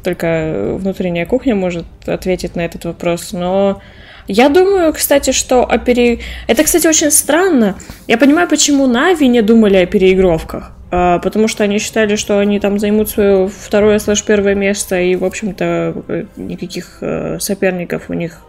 Только 0.05 0.76
внутренняя 0.78 1.25
кухня 1.25 1.55
может 1.55 1.87
ответить 2.07 2.55
на 2.55 2.61
этот 2.61 2.85
вопрос, 2.85 3.33
но... 3.33 3.81
Я 4.28 4.49
думаю, 4.49 4.93
кстати, 4.93 5.31
что 5.31 5.64
о 5.64 5.78
пере... 5.78 6.19
Это, 6.49 6.64
кстати, 6.64 6.88
очень 6.88 7.12
странно. 7.12 7.78
Я 8.09 8.19
понимаю, 8.19 8.49
почему 8.49 8.88
Нави 8.88 9.28
не 9.28 9.40
думали 9.40 9.76
о 9.76 9.87
переигровках. 9.87 10.73
А, 10.90 11.21
Потому 11.21 11.47
что 11.49 11.64
они 11.64 11.78
считали, 11.78 12.16
что 12.16 12.40
они 12.40 12.59
там 12.59 12.78
займут 12.78 13.09
свое 13.09 13.49
второе 13.49 13.99
слэш 14.00 14.25
первое 14.25 14.57
место, 14.57 15.00
и, 15.00 15.14
в 15.14 15.25
общем-то, 15.25 16.02
э, 16.09 16.25
никаких 16.37 16.99
э, 17.00 17.38
соперников 17.38 18.11
у 18.11 18.14
них 18.14 18.40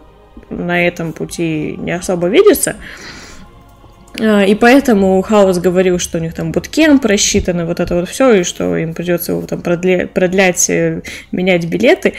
на 0.50 0.84
этом 0.84 1.12
пути 1.12 1.76
не 1.78 1.92
особо 1.92 2.26
видится. 2.28 2.74
А, 4.20 4.44
И 4.44 4.54
поэтому 4.54 5.20
Хаус 5.22 5.58
говорил, 5.58 5.98
что 5.98 6.18
у 6.18 6.20
них 6.20 6.34
там 6.34 6.52
буткемп 6.52 7.04
рассчитан, 7.04 7.60
и 7.60 7.64
вот 7.64 7.80
это 7.80 7.94
вот 7.94 8.08
все, 8.08 8.32
и 8.40 8.42
что 8.44 8.76
им 8.76 8.94
придется 8.94 9.32
его 9.32 9.42
там 9.42 9.60
продле- 9.60 10.06
продлять, 10.06 10.68
э, 10.70 11.02
менять 11.32 11.66
билеты. 11.66 12.14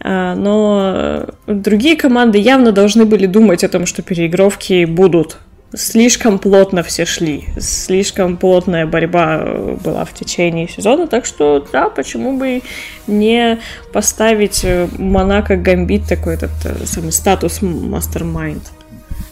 А, 0.00 0.34
Но 0.34 1.26
другие 1.46 1.96
команды 1.96 2.38
явно 2.38 2.72
должны 2.72 3.04
были 3.04 3.26
думать 3.26 3.64
о 3.64 3.68
том, 3.68 3.86
что 3.86 4.02
переигровки 4.02 4.84
будут. 4.84 5.38
Слишком 5.74 6.38
плотно 6.38 6.82
все 6.82 7.06
шли, 7.06 7.44
слишком 7.58 8.36
плотная 8.36 8.84
борьба 8.86 9.38
э, 9.40 9.76
была 9.82 10.04
в 10.04 10.12
течение 10.12 10.68
сезона, 10.68 11.06
так 11.06 11.24
что 11.24 11.66
да, 11.72 11.88
почему 11.88 12.36
бы 12.36 12.60
не 13.06 13.58
поставить 13.90 14.64
э, 14.64 14.86
Монако 14.98 15.56
Гамбит 15.56 16.06
такой 16.06 16.34
этот 16.34 16.50
самый 16.84 17.12
статус 17.12 17.62
мастермайнд 17.62 18.62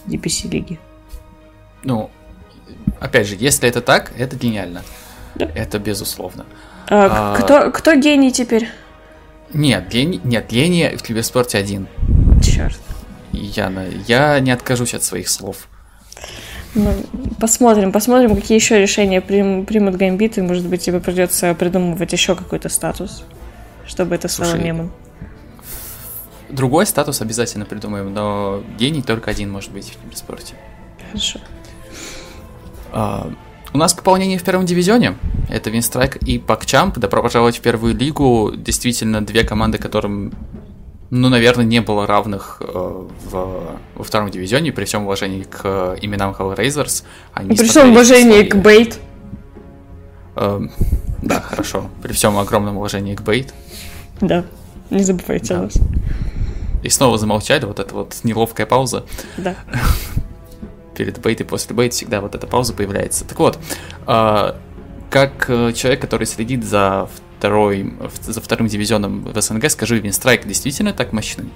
DPC 0.07 0.51
лиги. 0.51 0.79
Ну, 1.85 2.11
опять 3.01 3.27
же, 3.27 3.37
если 3.39 3.69
это 3.69 3.81
так, 3.81 4.13
это 4.19 4.37
гениально. 4.37 4.83
Да. 5.35 5.47
Это 5.55 5.79
безусловно. 5.79 6.45
А, 6.89 7.35
А. 7.37 7.41
Кто, 7.43 7.71
кто 7.71 7.95
гений 7.95 8.33
теперь? 8.33 8.69
Нет, 9.53 9.93
Лени, 9.95 10.21
нет, 10.25 10.53
Лени 10.53 10.95
в 10.97 11.03
Клиберспорте 11.03 11.59
один. 11.59 11.89
Черт. 12.43 12.79
Яна, 13.33 13.87
я 14.07 14.39
не 14.41 14.51
откажусь 14.51 14.95
от 14.95 15.03
своих 15.05 15.29
слов. 15.29 15.69
Ну, 16.75 16.93
посмотрим, 17.41 17.91
посмотрим, 17.91 18.37
какие 18.37 18.57
еще 18.57 18.81
решения 18.81 19.21
прим- 19.21 19.67
примут 19.67 19.97
гамбиты. 19.97 20.43
Может 20.43 20.67
быть, 20.67 20.83
тебе 20.83 21.01
придется 21.01 21.55
придумывать 21.55 22.13
еще 22.13 22.37
какой-то 22.37 22.69
статус, 22.69 23.25
чтобы 23.87 24.15
это 24.15 24.29
стало 24.29 24.51
Слушай, 24.51 24.65
мемом. 24.65 24.93
Другой 26.49 26.87
статус 26.87 27.21
обязательно 27.21 27.65
придумаем, 27.65 28.13
но 28.13 28.63
гений 28.79 29.03
только 29.03 29.31
один 29.31 29.51
может 29.51 29.71
быть 29.73 29.91
в 29.91 30.01
Клиберспорте. 30.01 30.55
Хорошо. 31.09 31.41
А, 32.93 33.31
у 33.73 33.79
нас 33.79 33.95
пополнение 33.95 34.39
в 34.39 34.43
первом 34.45 34.67
дивизионе. 34.67 35.17
Это 35.49 35.71
Винстрайк 35.71 36.17
и 36.17 36.39
Пакчамп. 36.39 36.99
Добро 36.99 37.23
пожаловать 37.23 37.59
в 37.59 37.61
первую 37.61 37.95
лигу. 37.97 38.53
Действительно, 38.57 39.25
две 39.25 39.45
команды, 39.45 39.79
которым, 39.79 40.33
ну, 41.11 41.29
наверное, 41.29 41.65
не 41.65 41.81
было 41.81 42.07
равных 42.07 42.61
э, 42.61 42.65
в, 42.67 43.79
во 43.95 44.05
втором 44.05 44.31
дивизионе, 44.31 44.73
при 44.73 44.85
всем 44.85 45.05
уважении 45.05 45.43
к 45.45 45.97
именам 46.01 46.35
Hellraisers. 46.39 47.05
Они 47.33 47.55
При 47.57 47.67
всем 47.69 47.91
уважении 47.93 48.41
свои- 48.41 48.49
к 48.49 48.57
Бейт. 48.57 48.99
Э, 50.37 50.61
да, 51.23 51.41
хорошо. 51.41 51.91
При 52.03 52.13
всем 52.13 52.39
огромном 52.39 52.77
уважении 52.77 53.15
к 53.15 53.23
Бейт. 53.23 53.53
Да, 54.21 54.45
не 54.91 55.03
забывайте 55.05 55.55
о 55.55 55.57
Да. 55.59 55.63
нас. 55.65 55.75
И 56.83 56.89
снова 56.89 57.19
замолчали, 57.19 57.67
вот 57.67 57.79
эта 57.79 57.95
вот 57.95 58.17
неловкая 58.25 58.67
пауза. 58.67 59.05
Да. 59.37 59.55
перед 61.01 61.19
бейт 61.19 61.41
и 61.41 61.45
после 61.45 61.75
бейт 61.75 61.95
всегда 61.95 62.21
вот 62.21 62.35
эта 62.35 62.47
пауза 62.47 62.75
появляется. 62.75 63.25
Так 63.25 63.39
вот, 63.39 63.59
а, 64.07 64.57
как 65.09 65.47
э, 65.49 65.73
человек, 65.73 66.01
который 66.01 66.27
следит 66.27 66.63
за 66.63 67.09
второй, 67.39 67.95
за 68.21 68.41
вторым 68.43 68.67
дивизионом 68.67 69.25
в 69.25 69.41
СНГ, 69.41 69.71
скажи, 69.71 69.99
Винстрайк 69.99 70.47
действительно 70.47 70.93
так 70.93 71.15
мощный? 71.15 71.49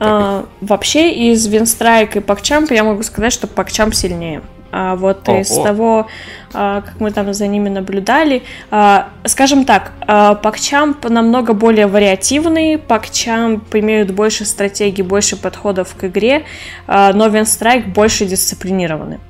А, 0.00 0.46
вообще 0.62 1.12
из 1.12 1.46
Винстрайк 1.46 2.16
и 2.16 2.20
Пакчамп 2.20 2.70
я 2.70 2.84
могу 2.84 3.02
сказать, 3.02 3.34
что 3.34 3.46
Пакчамп 3.46 3.94
сильнее. 3.94 4.42
А 4.76 4.96
вот 4.96 5.28
Ого. 5.28 5.38
из 5.38 5.50
того, 5.50 6.08
а, 6.52 6.80
как 6.80 6.98
мы 6.98 7.12
там 7.12 7.32
за 7.32 7.46
ними 7.46 7.68
наблюдали, 7.68 8.42
а, 8.72 9.10
скажем 9.24 9.64
так, 9.64 9.92
а, 10.00 10.34
Пакчамп 10.34 11.08
намного 11.08 11.52
более 11.52 11.86
вариативный, 11.86 12.76
Пакчамп 12.78 13.72
имеют 13.76 14.10
больше 14.10 14.44
стратегий, 14.44 15.04
больше 15.04 15.36
подходов 15.36 15.94
к 15.94 16.02
игре, 16.06 16.44
а, 16.88 17.12
но 17.12 17.28
Винстрайк 17.28 17.86
больше 17.86 18.26
дисциплинированы. 18.26 19.20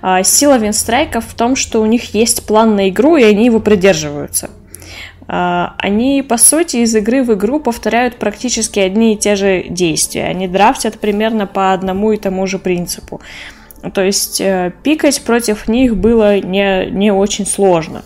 А, 0.00 0.22
Сила 0.22 0.58
Винстрайка 0.58 1.20
в 1.20 1.34
том, 1.34 1.56
что 1.56 1.82
у 1.82 1.86
них 1.86 2.14
есть 2.14 2.46
план 2.46 2.76
на 2.76 2.88
игру, 2.88 3.16
и 3.16 3.24
они 3.24 3.46
его 3.46 3.58
придерживаются. 3.58 4.50
А, 5.26 5.74
Они, 5.78 6.22
по 6.22 6.36
сути, 6.36 6.76
из 6.76 6.94
игры 6.94 7.24
в 7.24 7.34
игру 7.34 7.58
повторяют 7.58 8.16
практически 8.16 8.78
одни 8.78 9.14
и 9.14 9.16
те 9.16 9.34
же 9.34 9.64
действия. 9.68 10.26
Они 10.26 10.46
драфтят 10.46 11.00
примерно 11.00 11.48
по 11.48 11.72
одному 11.72 12.12
и 12.12 12.16
тому 12.16 12.46
же 12.46 12.60
принципу. 12.60 13.20
То 13.92 14.02
есть 14.02 14.40
э, 14.40 14.72
пикать 14.82 15.22
против 15.22 15.68
них 15.68 15.96
было 15.96 16.38
не, 16.38 16.86
не 16.86 17.12
очень 17.12 17.46
сложно. 17.46 18.04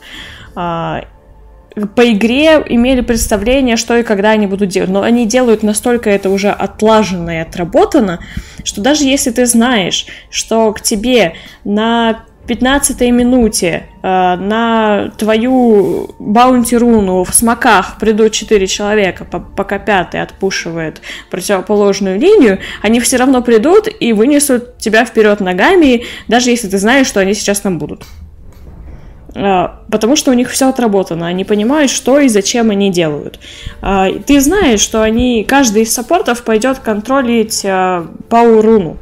А, 0.55 1.05
По 1.95 2.11
игре 2.11 2.63
имели 2.69 3.01
представление, 3.01 3.77
что 3.77 3.97
и 3.97 4.03
когда 4.03 4.31
они 4.31 4.47
будут 4.47 4.71
делать. 4.71 4.91
Но 4.91 5.03
они 5.03 5.27
делают 5.27 5.63
настолько 5.63 6.11
это 6.11 6.31
уже 6.31 6.51
отлажено 6.51 7.31
и 7.31 7.37
отработано, 7.37 8.21
что 8.65 8.81
даже 8.81 9.05
если 9.05 9.31
ты 9.31 9.47
знаешь, 9.47 10.07
что 10.31 10.73
к 10.73 10.81
тебе 10.81 11.35
на 11.65 12.25
15 12.49 13.01
минуте 13.13 13.85
э, 14.03 14.07
на 14.09 15.13
твою 15.19 16.15
баунти-руну 16.19 17.23
в 17.23 17.35
смоках 17.35 17.99
придут 18.01 18.33
4 18.33 18.67
человека, 18.67 19.25
пока 19.25 19.79
пятый 19.79 20.23
отпушивает 20.23 21.03
противоположную 21.31 22.19
линию, 22.19 22.59
они 22.83 23.01
все 23.01 23.19
равно 23.19 23.43
придут 23.43 23.87
и 24.01 24.13
вынесут 24.15 24.79
тебя 24.79 25.05
вперед 25.05 25.41
ногами, 25.41 26.05
даже 26.27 26.51
если 26.51 26.69
ты 26.69 26.79
знаешь, 26.79 27.07
что 27.07 27.21
они 27.21 27.35
сейчас 27.35 27.61
там 27.61 27.79
будут. 27.79 28.05
Э, 29.35 29.69
потому 29.91 30.17
что 30.17 30.31
у 30.31 30.35
них 30.35 30.51
все 30.51 30.69
отработано, 30.69 31.27
они 31.27 31.45
понимают, 31.45 31.91
что 31.91 32.19
и 32.19 32.29
зачем 32.29 32.71
они 32.71 32.91
делают. 32.91 33.39
Э, 33.83 34.07
ты 34.27 34.41
знаешь, 34.41 34.81
что 34.81 35.03
они, 35.03 35.45
каждый 35.45 35.83
из 35.83 35.93
саппортов 35.93 36.43
пойдет 36.43 36.79
контролить 36.79 37.63
э, 37.65 38.07
пауруну. 38.29 38.97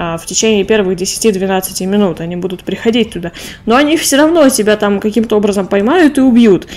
А, 0.00 0.16
в 0.16 0.26
течение 0.26 0.64
первых 0.64 0.96
10-12 0.96 1.86
минут. 1.86 2.20
Они 2.20 2.36
будут 2.36 2.62
приходить 2.62 3.12
туда. 3.12 3.32
Но 3.66 3.74
они 3.74 3.96
все 3.96 4.16
равно 4.16 4.48
тебя 4.48 4.76
там 4.76 5.00
каким-то 5.00 5.36
образом 5.36 5.66
поймают 5.66 6.18
и 6.18 6.20
убьют. 6.20 6.68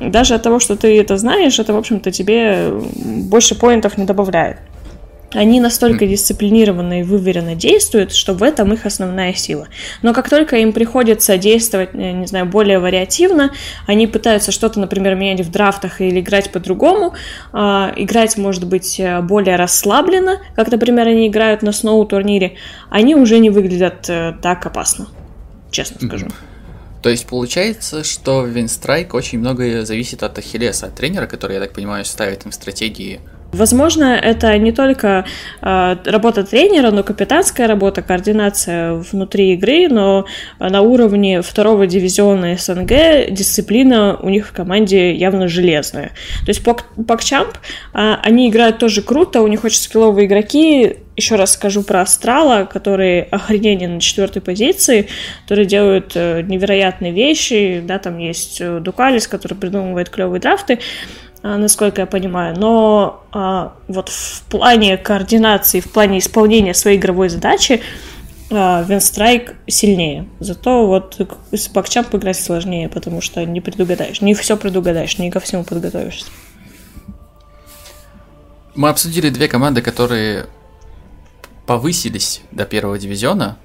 Даже 0.00 0.34
от 0.34 0.42
того, 0.42 0.58
что 0.58 0.74
ты 0.74 0.98
это 0.98 1.16
знаешь, 1.16 1.60
это, 1.60 1.72
в 1.72 1.76
общем-то, 1.76 2.10
тебе 2.10 2.72
больше 3.30 3.54
поинтов 3.54 3.96
не 3.96 4.04
добавляет. 4.04 4.56
Они 5.34 5.60
настолько 5.60 6.06
дисциплинированно 6.06 7.00
и 7.00 7.02
выверенно 7.02 7.54
действуют, 7.54 8.12
что 8.12 8.34
в 8.34 8.42
этом 8.42 8.72
их 8.72 8.86
основная 8.86 9.34
сила. 9.34 9.68
Но 10.02 10.14
как 10.14 10.30
только 10.30 10.56
им 10.56 10.72
приходится 10.72 11.36
действовать, 11.36 11.90
э, 11.92 12.12
не 12.12 12.26
знаю, 12.26 12.46
более 12.46 12.78
вариативно, 12.78 13.52
они 13.86 14.06
пытаются 14.06 14.52
что-то, 14.52 14.80
например, 14.80 15.14
менять 15.16 15.40
в 15.40 15.50
драфтах 15.50 16.00
или 16.00 16.20
играть 16.20 16.52
по-другому, 16.52 17.14
э, 17.52 17.56
играть, 17.96 18.36
может 18.36 18.66
быть, 18.66 18.98
э, 19.00 19.20
более 19.20 19.56
расслабленно, 19.56 20.40
как, 20.54 20.70
например, 20.70 21.08
они 21.08 21.28
играют 21.28 21.62
на 21.62 21.72
сноу-турнире, 21.72 22.54
они 22.90 23.14
уже 23.14 23.38
не 23.38 23.50
выглядят 23.50 24.08
э, 24.08 24.34
так 24.40 24.64
опасно, 24.66 25.08
честно 25.70 26.06
скажу. 26.06 26.28
То 27.04 27.10
есть 27.10 27.26
получается, 27.26 28.02
что 28.02 28.40
в 28.40 28.48
Винстрайк 28.48 29.12
очень 29.12 29.38
многое 29.38 29.84
зависит 29.84 30.22
от 30.22 30.38
Ахиллеса, 30.38 30.86
от 30.86 30.94
тренера, 30.94 31.26
который, 31.26 31.56
я 31.56 31.60
так 31.60 31.74
понимаю, 31.74 32.02
ставит 32.06 32.46
им 32.46 32.52
стратегии 32.52 33.20
Возможно, 33.54 34.04
это 34.04 34.56
не 34.58 34.72
только 34.72 35.24
э, 35.62 35.96
работа 36.04 36.44
тренера, 36.44 36.90
но 36.90 37.02
капитанская 37.02 37.66
работа, 37.66 38.02
координация 38.02 38.94
внутри 38.94 39.54
игры, 39.54 39.88
но 39.88 40.26
на 40.58 40.82
уровне 40.82 41.42
второго 41.42 41.86
дивизиона 41.86 42.56
СНГ 42.56 43.30
дисциплина 43.30 44.18
у 44.20 44.28
них 44.28 44.48
в 44.48 44.52
команде 44.52 45.14
явно 45.14 45.48
железная. 45.48 46.08
То 46.44 46.48
есть 46.48 46.62
Пакчамп, 46.64 47.56
э, 47.94 48.14
они 48.22 48.48
играют 48.50 48.78
тоже 48.78 49.02
круто, 49.02 49.40
у 49.40 49.46
них 49.46 49.64
очень 49.64 49.80
скилловые 49.80 50.26
игроки, 50.26 50.96
еще 51.16 51.36
раз 51.36 51.52
скажу 51.52 51.82
про 51.82 52.00
Астрала, 52.00 52.64
которые 52.64 53.22
охренение 53.24 53.88
на 53.88 54.00
четвертой 54.00 54.42
позиции, 54.42 55.08
которые 55.44 55.66
делают 55.66 56.12
э, 56.14 56.42
невероятные 56.42 57.12
вещи, 57.12 57.82
да, 57.84 57.98
там 57.98 58.18
есть 58.18 58.60
э, 58.60 58.80
Дукалис, 58.80 59.28
который 59.28 59.54
придумывает 59.54 60.10
клевые 60.10 60.40
драфты, 60.40 60.74
а, 60.74 60.78
насколько 61.44 62.00
я 62.00 62.06
понимаю. 62.06 62.58
Но 62.58 63.22
а, 63.30 63.74
вот 63.86 64.08
в 64.08 64.42
плане 64.44 64.96
координации, 64.96 65.80
в 65.80 65.92
плане 65.92 66.18
исполнения 66.18 66.72
своей 66.72 66.98
игровой 66.98 67.28
задачи 67.28 67.82
Винстрайк 68.50 69.54
сильнее. 69.66 70.28
Зато 70.40 70.86
вот 70.86 71.20
с 71.52 71.68
Пакчамп 71.68 72.14
играть 72.14 72.40
сложнее, 72.40 72.88
потому 72.88 73.20
что 73.20 73.44
не 73.44 73.60
предугадаешь. 73.60 74.20
Не 74.20 74.34
все 74.34 74.56
предугадаешь, 74.56 75.18
не 75.18 75.30
ко 75.30 75.40
всему 75.40 75.64
подготовишься. 75.64 76.26
Мы 78.74 78.88
обсудили 78.88 79.28
две 79.28 79.48
команды, 79.48 79.82
которые 79.82 80.46
повысились 81.66 82.42
до 82.52 82.64
первого 82.64 82.98
дивизиона, 82.98 83.56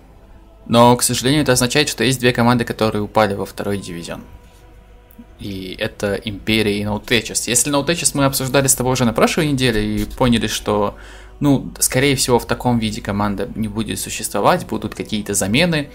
но, 0.65 0.95
к 0.95 1.03
сожалению, 1.03 1.43
это 1.43 1.53
означает, 1.53 1.89
что 1.89 2.03
есть 2.03 2.19
две 2.19 2.31
команды, 2.31 2.63
которые 2.63 3.01
упали 3.01 3.33
во 3.33 3.45
второй 3.45 3.77
дивизион 3.77 4.21
и 5.39 5.75
это 5.79 6.15
Империя 6.15 6.79
и 6.79 6.86
Наутечес. 6.86 7.48
Если 7.48 7.69
Наутечес 7.69 8.13
мы 8.13 8.25
обсуждали 8.25 8.67
с 8.67 8.75
тобой 8.75 8.93
уже 8.93 9.05
на 9.05 9.13
прошлой 9.13 9.51
неделе 9.51 9.98
и 9.98 10.05
поняли, 10.05 10.48
что, 10.48 10.96
ну, 11.39 11.72
скорее 11.79 12.15
всего, 12.15 12.39
в 12.39 12.46
таком 12.46 12.79
виде 12.79 13.01
команда 13.01 13.50
не 13.55 13.67
будет 13.67 14.00
существовать, 14.00 14.67
будут 14.67 14.96
какие-то 14.96 15.34
замены, 15.34 15.89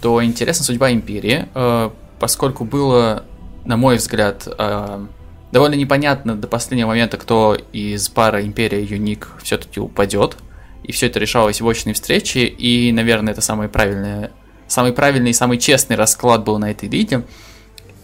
то 0.00 0.24
интересна 0.24 0.64
судьба 0.64 0.90
Империи, 0.92 1.48
э, 1.54 1.90
поскольку 2.18 2.64
было, 2.64 3.24
на 3.66 3.76
мой 3.76 3.96
взгляд, 3.96 4.48
э, 4.48 5.06
довольно 5.52 5.74
непонятно 5.74 6.34
до 6.34 6.48
последнего 6.48 6.88
момента, 6.88 7.18
кто 7.18 7.56
из 7.72 8.08
пары 8.08 8.42
Империя 8.46 8.82
и 8.82 8.86
Юник 8.86 9.28
все-таки 9.42 9.80
упадет, 9.80 10.38
и 10.82 10.92
все 10.92 11.06
это 11.08 11.18
решалось 11.18 11.60
в 11.60 11.68
очной 11.68 11.92
встрече, 11.92 12.46
и, 12.46 12.90
наверное, 12.92 13.34
это 13.34 13.42
самый 13.42 13.68
правильный, 13.68 14.30
самый 14.66 14.94
правильный 14.94 15.30
и 15.30 15.34
самый 15.34 15.58
честный 15.58 15.96
расклад 15.96 16.42
был 16.42 16.58
на 16.58 16.70
этой 16.70 16.88
лиге– 16.88 17.24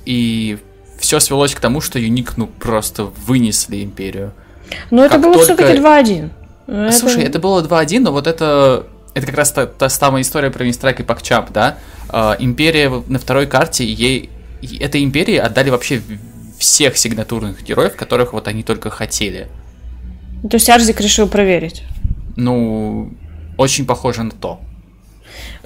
и 0.06 0.58
все 0.98 1.20
свелось 1.20 1.54
к 1.54 1.60
тому, 1.60 1.80
что 1.80 1.98
Юник, 1.98 2.36
ну, 2.36 2.46
просто 2.46 3.04
вынесли 3.04 3.84
Империю. 3.84 4.32
Но 4.90 5.04
это 5.04 5.18
было 5.18 5.34
только... 5.34 5.54
все-таки 5.54 5.78
2-1. 5.78 6.30
Это... 6.66 6.92
Слушай, 6.92 7.24
это 7.24 7.38
было 7.38 7.62
2-1, 7.62 8.00
но 8.00 8.12
вот 8.12 8.26
это... 8.26 8.86
Это 9.14 9.26
как 9.26 9.36
раз 9.36 9.52
та, 9.52 9.66
та 9.66 9.88
самая 9.88 10.22
история 10.22 10.50
про 10.50 10.64
Винстрайк 10.64 11.00
и 11.00 11.02
Пакчап, 11.02 11.50
да? 11.50 11.78
А, 12.08 12.36
империя 12.38 12.90
на 13.06 13.18
второй 13.18 13.46
карте, 13.46 13.84
ей... 13.84 14.30
Этой 14.80 15.04
Империи 15.04 15.36
отдали 15.36 15.70
вообще 15.70 16.02
всех 16.58 16.96
сигнатурных 16.96 17.62
героев, 17.62 17.94
которых 17.94 18.32
вот 18.32 18.48
они 18.48 18.62
только 18.62 18.90
хотели. 18.90 19.48
То 20.42 20.56
есть 20.56 20.68
Арзик 20.68 21.00
решил 21.00 21.28
проверить? 21.28 21.84
Ну, 22.36 23.12
очень 23.56 23.86
похоже 23.86 24.22
на 24.22 24.30
то. 24.30 24.60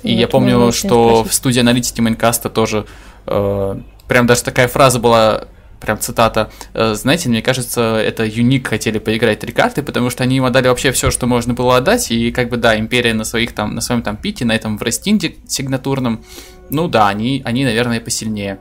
И 0.03 0.15
ну, 0.15 0.21
я 0.21 0.29
помню, 0.29 0.73
что 0.73 1.25
в 1.25 1.33
студии 1.33 1.61
аналитики 1.61 2.01
Майнкаста 2.01 2.51
тоже 2.51 2.87
э, 3.27 3.81
прям 4.11 4.27
даже 4.27 4.43
такая 4.43 4.67
фраза 4.67 4.99
была, 4.99 5.45
прям 5.81 6.01
цитата. 6.01 6.51
«Э, 6.75 6.95
знаете, 6.95 7.29
мне 7.29 7.43
кажется, 7.43 7.81
это 7.97 8.25
Юник 8.25 8.67
хотели 8.67 8.99
поиграть 8.99 9.39
три 9.39 9.53
карты, 9.53 9.85
потому 9.85 10.11
что 10.11 10.25
они 10.25 10.39
им 10.39 10.45
отдали 10.45 10.67
вообще 10.67 10.91
все, 10.91 11.13
что 11.13 11.29
можно 11.29 11.55
было 11.55 11.77
отдать, 11.77 12.11
и 12.11 12.33
как 12.33 12.49
бы, 12.49 12.57
да, 12.57 12.77
Империя 12.77 13.15
на 13.15 13.23
своих 13.23 13.53
там, 13.53 13.73
на 13.77 13.81
своем 13.81 14.03
там 14.03 14.17
пите, 14.17 14.45
на 14.45 14.51
этом 14.51 14.79
врестинде 14.79 15.37
сигнатурном, 15.47 16.25
ну 16.71 16.89
да, 16.89 17.07
они, 17.07 17.41
они, 17.45 17.65
наверное, 17.65 18.01
посильнее. 18.01 18.59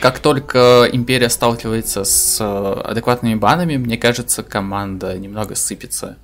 Как 0.00 0.18
только 0.20 0.88
Империя 0.90 1.28
сталкивается 1.28 2.04
с 2.04 2.38
э, 2.40 2.80
адекватными 2.90 3.34
банами, 3.34 3.76
мне 3.76 3.98
кажется, 3.98 4.42
команда 4.42 5.18
немного 5.18 5.54
сыпется. 5.54 6.16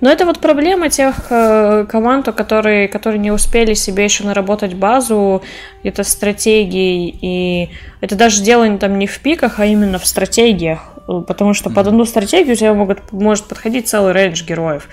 Но 0.00 0.10
это 0.10 0.24
вот 0.24 0.38
проблема 0.38 0.88
тех 0.88 1.26
э, 1.30 1.86
команд, 1.88 2.26
которые, 2.34 2.88
которые 2.88 3.18
не 3.18 3.30
успели 3.30 3.74
себе 3.74 4.04
еще 4.04 4.24
наработать 4.24 4.74
базу, 4.74 5.42
это 5.82 6.04
стратегии, 6.04 7.16
и 7.20 7.70
это 8.00 8.16
даже 8.16 8.42
дело 8.42 8.78
там 8.78 8.98
не 8.98 9.06
в 9.06 9.18
пиках, 9.20 9.58
а 9.58 9.66
именно 9.66 9.98
в 9.98 10.06
стратегиях, 10.06 10.92
потому 11.06 11.54
что 11.54 11.70
под 11.70 11.88
одну 11.88 12.04
стратегию 12.04 12.52
у 12.52 12.56
тебя 12.56 12.74
могут, 12.74 13.12
может 13.12 13.44
подходить 13.46 13.88
целый 13.88 14.12
рейндж 14.12 14.44
героев. 14.44 14.88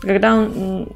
Когда 0.00 0.46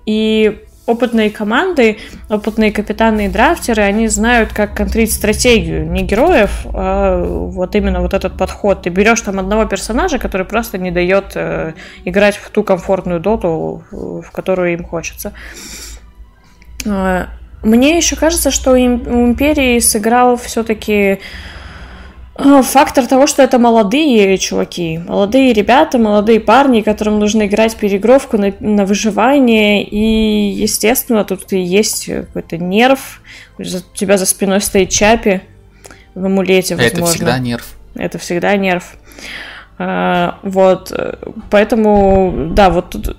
и 0.05 0.59
опытные 0.89 1.31
команды, 1.31 1.99
опытные 2.31 2.73
капитаны 2.73 3.27
и 3.27 3.29
драфтеры, 3.29 3.83
они 3.83 4.09
знают, 4.09 4.53
как 4.55 4.75
контрить 4.75 5.13
стратегию, 5.13 5.87
не 5.87 6.03
героев, 6.03 6.67
а 6.73 7.23
вот 7.23 7.75
именно 7.75 8.01
вот 8.01 8.15
этот 8.15 8.39
подход. 8.39 8.83
Ты 8.83 8.91
берешь 8.91 9.21
там 9.21 9.39
одного 9.39 9.67
персонажа, 9.67 10.19
который 10.19 10.47
просто 10.47 10.79
не 10.79 10.91
дает 10.91 11.33
э, 11.35 11.75
играть 12.07 12.37
в 12.37 12.49
ту 12.49 12.63
комфортную 12.65 13.21
доту, 13.21 13.83
в 13.91 14.31
которую 14.33 14.73
им 14.73 14.85
хочется. 14.85 15.35
Э, 16.87 17.27
мне 17.63 17.99
еще 17.99 18.17
кажется, 18.17 18.51
что 18.51 18.73
у 18.73 18.79
Империи 18.79 19.79
сыграл 19.81 20.37
все-таки 20.37 21.21
фактор 22.63 23.07
того, 23.07 23.27
что 23.27 23.43
это 23.43 23.59
молодые 23.59 24.39
чуваки, 24.39 24.99
молодые 24.99 25.53
ребята, 25.53 25.99
молодые 25.99 26.39
парни, 26.41 26.83
которым 26.83 27.19
нужно 27.19 27.47
играть 27.47 27.77
перегровку 27.77 28.39
на, 28.39 28.55
на 28.61 28.87
выживание, 28.87 29.83
и, 29.83 30.51
естественно, 30.51 31.25
тут 31.25 31.53
и 31.53 31.59
есть 31.59 32.07
какой-то 32.07 32.57
нерв, 32.59 33.21
у 33.59 33.63
тебя 33.63 34.17
за 34.17 34.27
спиной 34.27 34.61
стоит 34.61 34.91
Чапи 34.91 35.41
в 36.15 36.25
амулете, 36.25 36.77
возможно. 36.77 36.97
Это 36.97 37.07
всегда 37.07 37.39
нерв. 37.39 37.77
Это 37.95 38.19
всегда 38.19 38.57
нерв. 38.57 38.97
А, 39.79 40.39
вот, 40.43 40.93
поэтому, 41.51 42.51
да, 42.53 42.71
вот 42.71 42.91
тут 42.91 43.17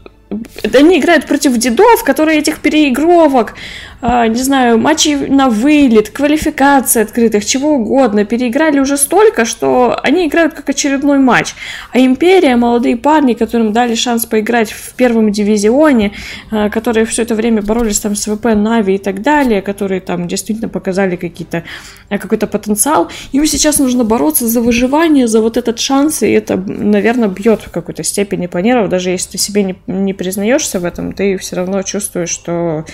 они 0.74 1.00
играют 1.00 1.26
против 1.26 1.58
дедов, 1.58 2.04
которые 2.04 2.40
этих 2.40 2.60
переигровок, 2.60 3.56
э, 4.02 4.28
не 4.28 4.44
знаю, 4.44 4.78
матчей 4.78 5.16
на 5.16 5.50
вылет, 5.50 6.10
квалификации 6.12 7.02
открытых, 7.02 7.46
чего 7.46 7.74
угодно, 7.74 8.26
переиграли 8.26 8.80
уже 8.80 8.98
столько, 8.98 9.46
что 9.46 10.00
они 10.04 10.28
играют 10.28 10.54
как 10.54 10.70
очередной 10.70 11.18
матч. 11.18 11.56
А 11.92 12.00
Империя, 12.00 12.56
молодые 12.56 12.96
парни, 12.96 13.34
которым 13.34 13.74
дали 13.74 13.96
шанс 13.96 14.26
поиграть 14.26 14.72
в 14.72 14.94
первом 14.94 15.32
дивизионе, 15.32 16.14
э, 16.52 16.70
которые 16.70 17.06
все 17.06 17.24
это 17.24 17.34
время 17.34 17.64
боролись 17.64 18.00
там 18.00 18.16
с 18.16 18.26
ВП, 18.28 18.46
Нави 18.56 18.96
и 18.96 19.00
так 19.00 19.22
далее, 19.24 19.62
которые 19.62 20.00
там 20.00 20.28
действительно 20.28 20.70
показали 20.70 21.16
какие-то, 21.16 21.64
э, 22.10 22.20
какой-то 22.20 22.46
потенциал, 22.46 23.10
им 23.32 23.46
сейчас 23.48 23.80
нужно 23.80 24.04
бороться 24.04 24.48
за 24.48 24.62
выживание, 24.62 25.28
за 25.28 25.42
вот 25.42 25.58
этот 25.58 25.80
шанс, 25.80 26.22
и 26.22 26.30
это, 26.30 26.56
наверное, 26.56 27.30
бьет 27.30 27.62
в 27.62 27.72
какой-то 27.72 28.04
степени 28.04 28.48
нервам, 28.60 28.90
даже 28.90 29.10
если 29.10 29.32
ты 29.32 29.38
себе 29.38 29.64
не, 29.64 29.76
не 29.88 30.14
признаешься 30.20 30.80
в 30.80 30.86
этом, 30.86 31.14
ты 31.14 31.38
все 31.38 31.56
равно 31.56 31.82
чувствуешь, 31.82 32.30
что 32.30 32.86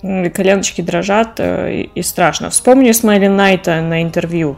коленочки 0.00 0.80
дрожат 0.80 1.38
э, 1.38 1.74
и, 1.74 1.90
и 1.94 2.02
страшно. 2.02 2.48
Вспомни 2.48 2.92
Смайли 2.92 3.26
Найта 3.26 3.82
на 3.82 4.02
интервью. 4.02 4.56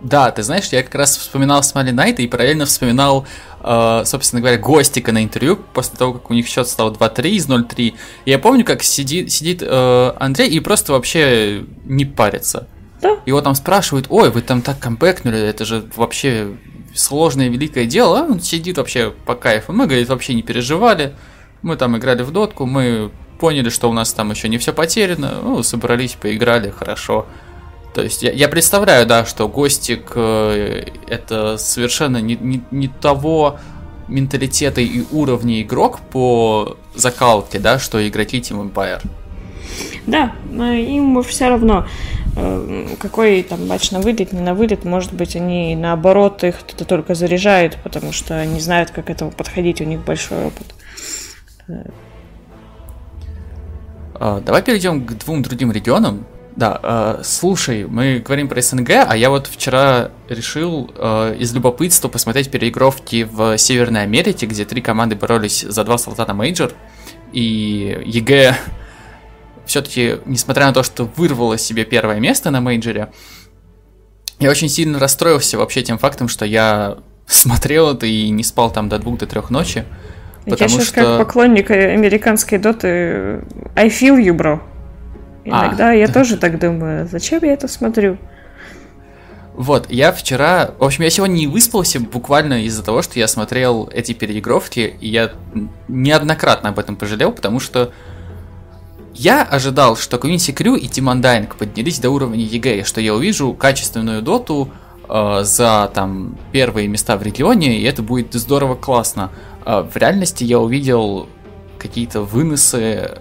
Да, 0.00 0.30
ты 0.32 0.42
знаешь, 0.42 0.68
я 0.72 0.82
как 0.82 0.94
раз 0.96 1.16
вспоминал 1.16 1.62
Смайли 1.62 1.92
Найта 1.92 2.22
и 2.22 2.26
параллельно 2.26 2.66
вспоминал, 2.66 3.24
э, 3.62 4.02
собственно 4.04 4.40
говоря, 4.40 4.58
Гостика 4.58 5.12
на 5.12 5.24
интервью 5.24 5.56
после 5.72 5.96
того, 5.96 6.14
как 6.14 6.30
у 6.30 6.34
них 6.34 6.46
счет 6.48 6.68
стал 6.68 6.92
2-3 6.92 7.30
из 7.30 7.48
0-3. 7.48 7.94
Я 8.26 8.38
помню, 8.38 8.64
как 8.64 8.82
сидит, 8.82 9.32
сидит 9.32 9.62
э, 9.62 10.12
Андрей 10.18 10.50
и 10.50 10.60
просто 10.60 10.92
вообще 10.92 11.64
не 11.84 12.04
парится. 12.04 12.66
Да. 13.00 13.16
Его 13.26 13.40
там 13.40 13.54
спрашивают, 13.54 14.06
ой, 14.10 14.30
вы 14.30 14.42
там 14.42 14.60
так 14.60 14.78
камбэкнули, 14.78 15.38
это 15.38 15.64
же 15.64 15.84
вообще 15.96 16.48
сложное 16.94 17.48
великое 17.48 17.86
дело. 17.86 18.26
Он 18.28 18.40
сидит 18.40 18.78
вообще 18.78 19.12
по 19.26 19.34
кайфу. 19.34 19.72
Мы, 19.72 19.86
говорит, 19.86 20.08
вообще 20.08 20.34
не 20.34 20.42
переживали. 20.42 21.14
Мы 21.62 21.76
там 21.76 21.96
играли 21.96 22.22
в 22.22 22.32
дотку, 22.32 22.66
мы 22.66 23.10
поняли, 23.38 23.70
что 23.70 23.90
у 23.90 23.92
нас 23.92 24.12
там 24.12 24.30
еще 24.30 24.48
не 24.48 24.58
все 24.58 24.72
потеряно, 24.72 25.40
ну, 25.42 25.62
собрались, 25.64 26.12
поиграли, 26.12 26.70
хорошо. 26.70 27.26
То 27.94 28.02
есть 28.02 28.22
я, 28.22 28.30
я 28.30 28.48
представляю, 28.48 29.06
да, 29.06 29.24
что 29.24 29.48
Гостик 29.48 30.12
э, 30.14 30.86
это 31.08 31.56
совершенно 31.58 32.18
не, 32.18 32.36
не, 32.36 32.62
не 32.70 32.88
того 32.88 33.58
менталитета 34.08 34.80
и 34.80 35.02
уровня 35.10 35.60
игрок 35.60 35.98
по 36.12 36.76
закалке, 36.94 37.58
да, 37.58 37.78
что 37.78 38.06
игроки 38.06 38.38
Team 38.38 38.72
Empire. 38.72 39.02
Да, 40.06 40.34
им 40.52 41.22
все 41.22 41.48
равно, 41.48 41.86
э, 41.86 42.21
какой 42.98 43.42
там 43.42 43.66
матч 43.66 43.90
на 43.90 44.00
вылет, 44.00 44.32
не 44.32 44.40
на 44.40 44.54
вылет, 44.54 44.84
может 44.84 45.12
быть, 45.12 45.36
они 45.36 45.76
наоборот 45.76 46.42
их 46.44 46.56
это 46.68 46.84
только 46.84 47.14
заряжают, 47.14 47.78
потому 47.82 48.12
что 48.12 48.44
не 48.46 48.60
знают, 48.60 48.90
как 48.90 49.10
этого 49.10 49.30
подходить, 49.30 49.80
у 49.80 49.84
них 49.84 50.04
большой 50.04 50.46
опыт. 50.46 50.66
А, 54.14 54.40
давай 54.40 54.62
перейдем 54.62 55.04
к 55.04 55.12
двум 55.18 55.42
другим 55.42 55.72
регионам. 55.72 56.26
Да, 56.54 56.78
э, 56.82 57.22
слушай, 57.24 57.86
мы 57.86 58.22
говорим 58.24 58.46
про 58.46 58.60
СНГ, 58.60 58.90
а 59.08 59.16
я 59.16 59.30
вот 59.30 59.46
вчера 59.46 60.10
решил 60.28 60.90
э, 60.94 61.36
из 61.38 61.54
любопытства 61.54 62.08
посмотреть 62.08 62.50
переигровки 62.50 63.26
в 63.30 63.56
Северной 63.56 64.02
Америке, 64.02 64.44
где 64.46 64.66
три 64.66 64.82
команды 64.82 65.16
боролись 65.16 65.62
за 65.62 65.82
два 65.82 65.96
слота 65.96 66.26
на 66.26 66.34
мейджор. 66.34 66.72
И 67.32 68.02
EG 68.04 68.54
все-таки, 69.66 70.18
несмотря 70.26 70.66
на 70.66 70.72
то, 70.72 70.82
что 70.82 71.04
вырвало 71.16 71.58
себе 71.58 71.84
первое 71.84 72.20
место 72.20 72.50
на 72.50 72.60
мейджоре, 72.60 73.12
я 74.38 74.50
очень 74.50 74.68
сильно 74.68 74.98
расстроился 74.98 75.58
вообще 75.58 75.82
тем 75.82 75.98
фактом, 75.98 76.28
что 76.28 76.44
я 76.44 76.98
смотрел 77.26 77.94
это 77.94 78.06
и 78.06 78.28
не 78.30 78.42
спал 78.42 78.70
там 78.70 78.88
до 78.88 78.98
двух, 78.98 79.18
до 79.18 79.26
трех 79.26 79.50
ночи. 79.50 79.84
Потому 80.44 80.62
я 80.62 80.68
сейчас 80.68 80.88
что... 80.88 80.94
как 80.94 81.26
поклонник 81.26 81.70
американской 81.70 82.58
доты 82.58 83.44
I 83.76 83.88
feel 83.88 84.18
you, 84.18 84.36
bro. 84.36 84.60
Иногда 85.44 85.90
а. 85.90 85.92
я 85.92 86.08
тоже 86.08 86.36
так 86.36 86.58
думаю, 86.58 87.08
зачем 87.10 87.40
я 87.42 87.52
это 87.52 87.68
смотрю? 87.68 88.18
Вот, 89.54 89.90
я 89.90 90.12
вчера... 90.12 90.70
В 90.78 90.84
общем, 90.84 91.04
я 91.04 91.10
сегодня 91.10 91.34
не 91.34 91.46
выспался 91.46 92.00
буквально 92.00 92.64
из-за 92.64 92.82
того, 92.82 93.02
что 93.02 93.18
я 93.18 93.28
смотрел 93.28 93.88
эти 93.92 94.12
переигровки, 94.12 94.96
и 94.98 95.08
я 95.08 95.32
неоднократно 95.88 96.70
об 96.70 96.78
этом 96.78 96.96
пожалел, 96.96 97.32
потому 97.32 97.60
что 97.60 97.92
я 99.14 99.42
ожидал, 99.42 99.96
что 99.96 100.18
Quincy 100.18 100.52
Crew 100.52 100.74
и 100.74 100.88
Team 100.88 101.20
Undying 101.20 101.56
поднялись 101.56 101.98
до 101.98 102.10
уровня 102.10 102.44
EG, 102.44 102.84
что 102.84 103.00
я 103.00 103.14
увижу 103.14 103.52
качественную 103.52 104.22
доту 104.22 104.70
э, 105.08 105.40
за 105.44 105.90
там 105.94 106.38
первые 106.52 106.88
места 106.88 107.16
в 107.16 107.22
регионе, 107.22 107.78
и 107.78 107.82
это 107.84 108.02
будет 108.02 108.32
здорово 108.34 108.74
классно. 108.74 109.30
Э, 109.66 109.82
в 109.82 109.96
реальности 109.96 110.44
я 110.44 110.58
увидел 110.58 111.28
какие-то 111.78 112.22
выносы, 112.22 113.18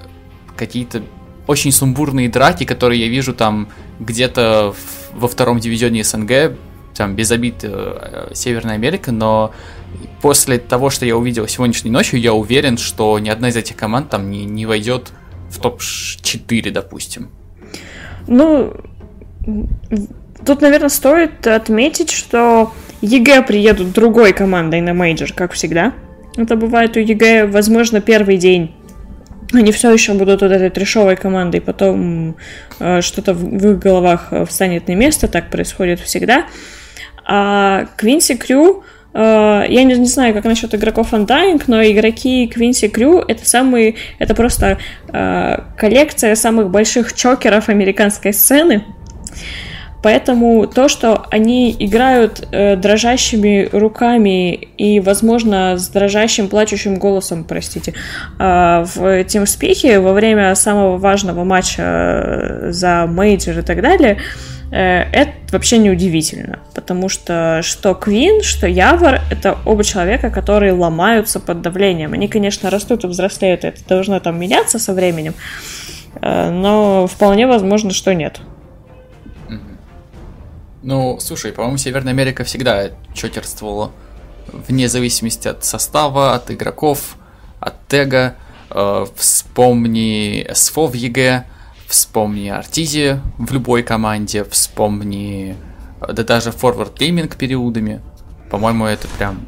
какие-то 0.55 1.03
очень 1.47 1.71
сумбурные 1.71 2.29
драки, 2.29 2.63
которые 2.63 3.01
я 3.01 3.07
вижу 3.07 3.33
там 3.33 3.67
где-то 3.99 4.73
во 5.13 5.27
втором 5.27 5.59
дивизионе 5.59 6.03
СНГ, 6.03 6.55
там 6.95 7.15
без 7.15 7.31
обид 7.31 7.63
э, 7.63 8.29
Северная 8.33 8.75
Америка, 8.75 9.11
но 9.11 9.51
после 10.21 10.57
того, 10.57 10.89
что 10.89 11.05
я 11.05 11.17
увидел 11.17 11.47
сегодняшней 11.47 11.91
ночью, 11.91 12.19
я 12.19 12.33
уверен, 12.33 12.77
что 12.77 13.19
ни 13.19 13.27
одна 13.27 13.49
из 13.49 13.57
этих 13.57 13.75
команд 13.75 14.09
там 14.09 14.29
не, 14.29 14.45
не 14.45 14.65
войдет 14.65 15.11
в 15.51 15.59
топ-4, 15.59 16.71
допустим. 16.71 17.29
Ну, 18.27 18.73
тут, 20.45 20.61
наверное, 20.61 20.89
стоит 20.89 21.45
отметить, 21.45 22.11
что 22.11 22.73
EG 23.01 23.43
приедут 23.43 23.91
другой 23.91 24.33
командой 24.33 24.81
на 24.81 24.93
мейджор, 24.93 25.33
как 25.33 25.53
всегда. 25.53 25.93
Это 26.37 26.55
бывает 26.55 26.95
у 26.95 26.99
EG, 26.99 27.47
возможно, 27.47 28.01
первый 28.01 28.37
день 28.37 28.73
они 29.53 29.71
все 29.71 29.91
еще 29.91 30.13
будут 30.13 30.41
вот 30.41 30.51
этой 30.51 30.69
трешовой 30.69 31.15
командой, 31.15 31.59
потом 31.59 32.37
э, 32.79 33.01
что-то 33.01 33.33
в, 33.33 33.43
в 33.43 33.71
их 33.71 33.79
головах 33.79 34.27
э, 34.31 34.45
встанет 34.45 34.87
на 34.87 34.93
место, 34.93 35.27
так 35.27 35.49
происходит 35.49 35.99
всегда. 35.99 36.45
А 37.25 37.87
Quincy 37.97 38.35
Crew 38.37 38.83
я 39.13 39.83
не, 39.83 39.97
не 39.97 40.05
знаю, 40.05 40.33
как 40.33 40.45
насчет 40.45 40.73
игроков 40.73 41.13
Undying, 41.13 41.61
но 41.67 41.83
игроки 41.83 42.47
Quincy 42.47 42.87
Crew 42.87 43.19
это 43.19 43.47
самые, 43.47 43.95
это 44.19 44.33
просто 44.35 44.77
э, 45.07 45.63
коллекция 45.77 46.35
самых 46.35 46.69
больших 46.69 47.13
чокеров 47.13 47.69
американской 47.69 48.33
сцены. 48.33 48.85
Поэтому 50.01 50.65
то, 50.65 50.87
что 50.87 51.25
они 51.29 51.75
играют 51.77 52.47
э, 52.51 52.75
дрожащими 52.75 53.69
руками 53.71 54.55
и, 54.77 54.99
возможно, 54.99 55.77
с 55.77 55.87
дрожащим, 55.89 56.47
плачущим 56.47 56.95
голосом, 56.95 57.43
простите, 57.43 57.93
э, 58.39 58.85
в 58.95 58.97
TeamSpeak 58.97 59.99
во 59.99 60.13
время 60.13 60.55
самого 60.55 60.97
важного 60.97 61.43
матча 61.43 61.83
э, 61.83 62.71
за 62.71 63.05
мейджор 63.07 63.59
и 63.59 63.61
так 63.61 63.81
далее, 63.81 64.17
э, 64.71 65.03
это 65.11 65.33
вообще 65.51 65.77
не 65.77 65.91
удивительно, 65.91 66.59
потому 66.73 67.07
что 67.07 67.59
что 67.61 67.93
Quinn, 67.93 68.41
что 68.41 68.65
YawaR— 68.65 69.19
это 69.29 69.57
оба 69.65 69.83
человека, 69.83 70.31
которые 70.31 70.73
ломаются 70.73 71.39
под 71.39 71.61
давлением. 71.61 72.13
Они, 72.13 72.27
конечно, 72.27 72.71
растут 72.71 73.03
и 73.03 73.07
взрослеют, 73.07 73.65
это 73.65 73.77
должно 73.87 74.19
там 74.19 74.39
меняться 74.39 74.79
со 74.79 74.93
временем, 74.93 75.35
э, 76.21 76.49
но 76.49 77.05
вполне 77.05 77.45
возможно, 77.45 77.91
что 77.91 78.15
нет. 78.15 78.41
Ну, 80.83 81.19
слушай, 81.19 81.51
по-моему, 81.51 81.77
Северная 81.77 82.13
Америка 82.13 82.43
всегда 82.43 82.89
чокерствовала 83.13 83.91
вне 84.51 84.87
зависимости 84.87 85.47
от 85.47 85.63
состава, 85.63 86.33
от 86.33 86.49
игроков, 86.49 87.17
от 87.59 87.87
тега. 87.87 88.35
Э, 88.71 89.05
вспомни 89.15 90.47
СФО 90.51 90.87
в 90.87 90.93
EG, 90.95 91.45
вспомни 91.87 92.49
Arteezy 92.49 93.19
в 93.37 93.51
любой 93.53 93.83
команде, 93.83 94.43
вспомни 94.43 95.55
э, 96.01 96.13
да 96.13 96.23
даже 96.23 96.51
Forward 96.51 96.97
Gaming 96.97 97.35
периодами. 97.35 98.01
По-моему, 98.49 98.85
это 98.85 99.07
прям 99.07 99.45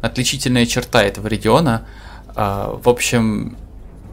отличительная 0.00 0.66
черта 0.66 1.02
этого 1.02 1.26
региона. 1.26 1.88
Э, 2.36 2.76
в 2.80 2.88
общем, 2.88 3.56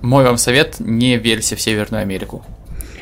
мой 0.01 0.23
вам 0.23 0.37
совет, 0.37 0.79
не 0.79 1.17
верьте 1.17 1.55
в 1.55 1.61
Северную 1.61 2.01
Америку 2.01 2.43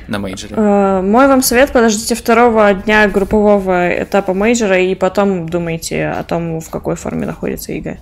на 0.07 0.19
мейджоре? 0.19 0.55
Э, 0.55 1.01
мой 1.01 1.27
вам 1.27 1.41
совет, 1.41 1.71
подождите 1.71 2.15
второго 2.15 2.73
дня 2.73 3.07
группового 3.07 4.03
этапа 4.03 4.33
мейджора 4.33 4.79
и 4.79 4.95
потом 4.95 5.47
думайте 5.47 6.07
о 6.07 6.23
том, 6.23 6.59
в 6.59 6.69
какой 6.69 6.95
форме 6.95 7.25
находится 7.25 7.73
EG. 7.73 7.99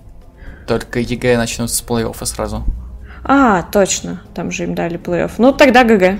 Только 0.67 0.99
EG 0.99 1.37
начнут 1.37 1.71
с 1.71 1.83
плей-оффа 1.83 2.25
сразу. 2.25 2.63
А, 3.23 3.63
точно, 3.63 4.21
там 4.33 4.51
же 4.51 4.63
им 4.63 4.75
дали 4.75 4.97
плей-офф. 4.97 5.31
Ну, 5.37 5.53
тогда 5.53 5.83
GG. 5.83 6.19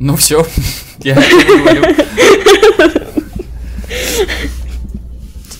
Ну 0.00 0.16
все, 0.16 0.44
я 0.98 1.14
говорю. 1.14 1.84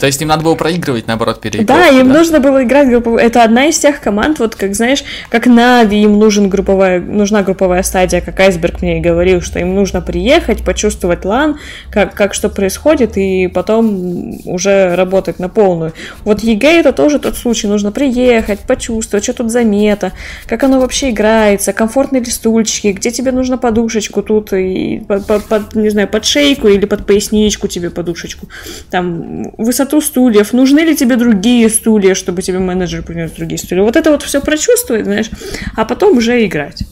То 0.05 0.09
есть 0.09 0.21
им 0.21 0.29
надо 0.29 0.45
было 0.45 0.55
проигрывать, 0.55 1.07
наоборот, 1.07 1.41
переигрывать. 1.41 1.67
Да, 1.67 1.89
им 1.89 2.09
да? 2.13 2.19
нужно 2.19 2.39
было 2.39 2.63
играть 2.63 2.91
групповую. 2.91 3.23
Это 3.23 3.43
одна 3.43 3.65
из 3.69 3.79
тех 3.79 4.03
команд, 4.03 4.39
вот 4.39 4.55
как 4.55 4.75
знаешь, 4.75 5.03
как 5.31 5.47
Na'Vi, 5.47 6.03
им 6.03 6.19
нужен 6.19 6.51
групповая, 6.51 7.01
нужна 7.01 7.43
групповая 7.43 7.83
стадия, 7.83 8.21
как 8.21 8.39
Айсберг 8.39 8.83
мне 8.83 8.99
и 8.99 9.01
говорил, 9.01 9.41
что 9.41 9.61
им 9.61 9.75
нужно 9.75 10.03
приехать, 10.03 10.63
почувствовать 10.63 11.25
LAN, 11.25 11.59
как, 11.91 12.13
как 12.13 12.35
что 12.35 12.51
происходит, 12.51 13.17
и 13.17 13.47
потом 13.47 14.35
уже 14.45 14.95
работать 14.95 15.39
на 15.39 15.49
полную. 15.49 15.95
Вот 16.23 16.41
EG 16.41 16.81
это 16.81 16.93
тоже 16.93 17.19
тот 17.19 17.39
случай, 17.39 17.67
нужно 17.67 17.91
приехать, 17.91 18.61
почувствовать, 18.61 19.25
что 19.25 19.33
тут 19.33 19.51
за 19.51 19.65
мета, 19.65 20.13
как 20.45 20.65
оно 20.65 20.81
вообще 20.81 21.13
играется, 21.13 21.73
комфортные 21.73 22.23
ли 22.23 22.31
стульчики, 22.31 22.89
где 22.89 23.11
тебе 23.11 23.33
нужно 23.33 23.57
подушечку 23.57 24.23
тут, 24.23 24.53
и 24.53 25.03
под, 25.09 25.27
под, 25.27 25.45
под 25.47 25.75
не 25.75 25.89
знаю, 25.89 26.09
под 26.09 26.27
шейку 26.27 26.69
или 26.69 26.85
под 26.85 27.07
поясничку 27.07 27.69
тебе 27.69 27.89
подушечку, 27.89 28.49
там 28.91 29.51
высоту 29.57 29.94
высоту 29.95 30.01
стульев, 30.01 30.53
нужны 30.53 30.81
ли 30.81 30.97
тебе 30.97 31.17
другие 31.17 31.69
стулья, 31.69 32.15
чтобы 32.15 32.43
тебе 32.43 32.59
менеджер 32.59 33.03
принес 33.03 33.33
другие 33.33 33.59
стулья. 33.59 33.83
Вот 33.83 33.97
это 33.97 34.11
вот 34.11 34.23
все 34.23 34.41
прочувствовать, 34.41 35.05
знаешь, 35.05 35.31
а 35.77 35.85
потом 35.85 36.19
уже 36.19 36.45
играть. 36.45 36.85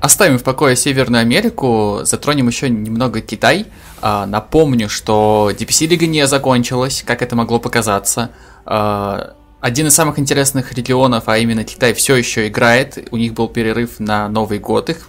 Оставим 0.00 0.38
в 0.38 0.42
покое 0.42 0.76
Северную 0.76 1.22
Америку, 1.22 2.00
затронем 2.04 2.48
еще 2.48 2.68
немного 2.68 3.20
Китай. 3.20 3.66
А, 4.02 4.26
напомню, 4.26 4.88
что 4.88 5.50
DPC 5.58 5.86
Лига 5.86 6.06
не 6.06 6.26
закончилась, 6.26 7.02
как 7.04 7.22
это 7.22 7.34
могло 7.34 7.58
показаться. 7.58 8.30
А, 8.66 9.34
один 9.60 9.86
из 9.86 9.94
самых 9.94 10.18
интересных 10.18 10.74
регионов, 10.74 11.24
а 11.26 11.38
именно 11.38 11.64
Китай, 11.64 11.92
все 11.94 12.14
еще 12.14 12.46
играет. 12.46 13.08
У 13.10 13.16
них 13.16 13.32
был 13.32 13.48
перерыв 13.48 13.98
на 13.98 14.28
Новый 14.28 14.58
год 14.58 14.90
их. 14.90 15.08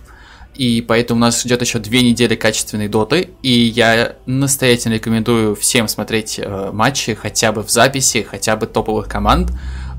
И 0.57 0.81
поэтому 0.81 1.19
нас 1.19 1.43
ждет 1.43 1.61
еще 1.61 1.77
две 1.77 2.01
недели 2.01 2.35
качественной 2.35 2.87
доты. 2.87 3.29
И 3.43 3.51
я 3.51 4.15
настоятельно 4.25 4.95
рекомендую 4.95 5.55
всем 5.55 5.87
смотреть 5.87 6.39
э, 6.39 6.71
матчи 6.73 7.13
хотя 7.13 7.51
бы 7.51 7.61
в 7.61 7.69
записи, 7.69 8.23
хотя 8.23 8.55
бы 8.55 8.65
топовых 8.65 9.07
команд. 9.07 9.51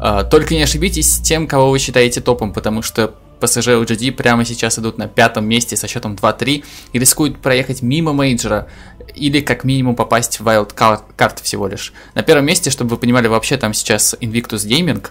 Э, 0.03 0.25
только 0.29 0.55
не 0.55 0.63
ошибитесь 0.63 1.15
с 1.15 1.21
тем, 1.21 1.47
кого 1.47 1.71
вы 1.71 1.79
считаете 1.79 2.21
топом, 2.21 2.53
потому 2.53 2.83
что 2.83 3.15
PSG 3.41 3.85
LGD 3.85 4.13
прямо 4.13 4.45
сейчас 4.45 4.81
идут 4.81 4.99
на 4.99 5.07
пятом 5.07 5.47
месте 5.47 5.77
со 5.77 5.87
счетом 5.87 6.17
2-3 6.17 6.65
и 6.93 6.99
рискуют 6.99 7.39
проехать 7.39 7.83
мимо 7.83 8.13
мейджора 8.13 8.67
или 9.15 9.41
как 9.41 9.63
минимум 9.63 9.95
попасть 9.95 10.41
в 10.41 10.49
wild 10.49 10.75
карт 10.75 11.39
всего 11.39 11.69
лишь. 11.69 11.93
На 12.15 12.25
первом 12.25 12.47
месте, 12.47 12.71
чтобы 12.71 12.91
вы 12.91 12.97
понимали, 12.97 13.29
вообще 13.29 13.57
там 13.59 13.75
сейчас 13.75 14.17
Invictus 14.21 14.67
Gaming. 14.67 15.07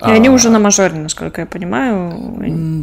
И 0.00 0.04
а, 0.04 0.12
они 0.12 0.28
уже 0.28 0.50
на 0.50 0.58
мажоре, 0.58 0.94
насколько 0.94 1.40
я 1.40 1.46
понимаю. 1.46 2.36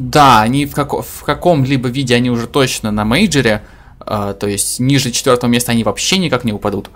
Да, 0.09 0.41
они 0.41 0.65
в, 0.65 0.73
како- 0.73 1.03
в 1.03 1.23
каком-либо 1.23 1.89
виде 1.89 2.15
они 2.15 2.31
уже 2.31 2.47
точно 2.47 2.91
на 2.91 3.05
мейджоре, 3.05 3.61
а, 3.99 4.33
то 4.33 4.47
есть 4.47 4.79
ниже 4.79 5.11
четвертого 5.11 5.49
места 5.49 5.71
они 5.71 5.83
вообще 5.83 6.17
никак 6.17 6.43
не 6.43 6.53
упадут. 6.53 6.89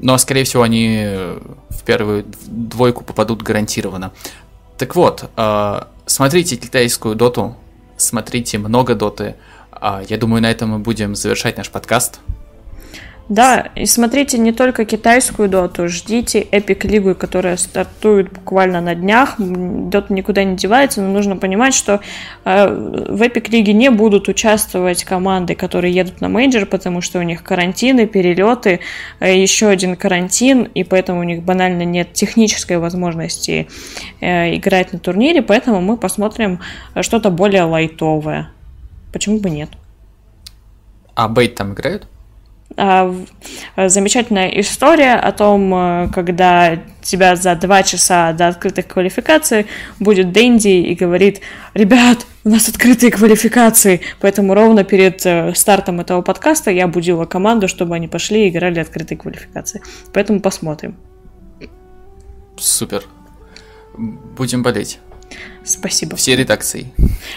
Но, 0.00 0.16
скорее 0.18 0.44
всего, 0.44 0.62
они 0.62 1.04
в 1.68 1.82
первую 1.84 2.24
двойку 2.46 3.04
попадут 3.04 3.42
гарантированно. 3.42 4.12
Так 4.78 4.96
вот, 4.96 5.30
а, 5.36 5.88
смотрите 6.06 6.56
китайскую 6.56 7.14
доту, 7.14 7.54
смотрите 7.96 8.58
много 8.58 8.94
доты. 8.94 9.36
А, 9.70 10.02
я 10.08 10.16
думаю, 10.18 10.42
на 10.42 10.50
этом 10.50 10.70
мы 10.70 10.78
будем 10.78 11.14
завершать 11.14 11.56
наш 11.56 11.70
подкаст. 11.70 12.20
Да, 13.30 13.68
и 13.76 13.86
смотрите 13.86 14.38
не 14.38 14.50
только 14.50 14.84
китайскую 14.84 15.48
доту, 15.48 15.86
ждите 15.86 16.40
Эпик 16.40 16.84
Лигу, 16.84 17.14
которая 17.14 17.56
стартует 17.56 18.32
буквально 18.32 18.80
на 18.80 18.96
днях. 18.96 19.36
Дота 19.38 20.12
никуда 20.12 20.42
не 20.42 20.56
девается, 20.56 21.00
но 21.00 21.12
нужно 21.12 21.36
понимать, 21.36 21.72
что 21.72 22.00
э, 22.44 22.66
в 22.68 23.22
Epic 23.22 23.48
Лиге 23.48 23.72
не 23.72 23.88
будут 23.88 24.26
участвовать 24.26 25.04
команды, 25.04 25.54
которые 25.54 25.94
едут 25.94 26.20
на 26.20 26.28
мейджор, 26.28 26.66
потому 26.66 27.02
что 27.02 27.20
у 27.20 27.22
них 27.22 27.44
карантины, 27.44 28.08
перелеты, 28.08 28.80
э, 29.20 29.40
еще 29.40 29.68
один 29.68 29.94
карантин, 29.94 30.64
и 30.64 30.82
поэтому 30.82 31.20
у 31.20 31.22
них 31.22 31.44
банально 31.44 31.84
нет 31.84 32.12
технической 32.12 32.78
возможности 32.78 33.68
э, 34.20 34.56
играть 34.56 34.92
на 34.92 34.98
турнире, 34.98 35.40
поэтому 35.40 35.80
мы 35.80 35.96
посмотрим 35.96 36.58
что-то 37.00 37.30
более 37.30 37.62
лайтовое. 37.62 38.50
Почему 39.12 39.38
бы 39.38 39.50
нет? 39.50 39.70
А 41.14 41.28
B8 41.28 41.54
там 41.54 41.74
играют? 41.74 42.08
А, 42.76 43.14
замечательная 43.76 44.48
история 44.60 45.14
о 45.14 45.32
том, 45.32 45.74
э, 45.74 46.08
когда 46.12 46.78
тебя 47.02 47.34
за 47.34 47.54
два 47.56 47.82
часа 47.82 48.32
до 48.32 48.48
открытой 48.48 48.84
квалификации 48.84 49.66
будет 49.98 50.32
Дэнди 50.32 50.68
и 50.68 50.94
говорит, 50.94 51.40
ребят, 51.74 52.26
у 52.44 52.50
нас 52.50 52.68
открытые 52.68 53.10
квалификации, 53.10 54.00
поэтому 54.20 54.54
ровно 54.54 54.84
перед 54.84 55.24
э, 55.26 55.52
стартом 55.54 56.00
этого 56.00 56.22
подкаста 56.22 56.70
я 56.70 56.86
будила 56.86 57.24
команду, 57.24 57.68
чтобы 57.68 57.96
они 57.96 58.08
пошли 58.08 58.46
и 58.46 58.50
играли 58.50 58.78
открытые 58.78 59.18
квалификации. 59.18 59.82
Поэтому 60.12 60.40
посмотрим. 60.40 60.96
Супер. 62.56 63.02
Будем 63.96 64.62
болеть. 64.62 65.00
Спасибо. 65.64 66.16
Все 66.16 66.36
редакции. 66.36 66.92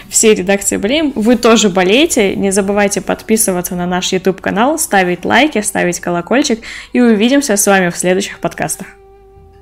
Все 0.08 0.34
редакции 0.34 0.76
болеем. 0.76 1.12
Вы 1.14 1.36
тоже 1.36 1.68
болеете. 1.68 2.34
Не 2.34 2.50
забывайте 2.50 3.00
подписываться 3.00 3.74
на 3.76 3.86
наш 3.86 4.12
YouTube 4.12 4.40
канал, 4.40 4.78
ставить 4.78 5.24
лайки, 5.24 5.60
ставить 5.60 6.00
колокольчик. 6.00 6.60
И 6.92 7.00
увидимся 7.00 7.56
с 7.56 7.66
вами 7.66 7.90
в 7.90 7.96
следующих 7.96 8.40
подкастах. 8.40 8.86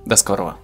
До 0.05 0.17
скорого. 0.17 0.57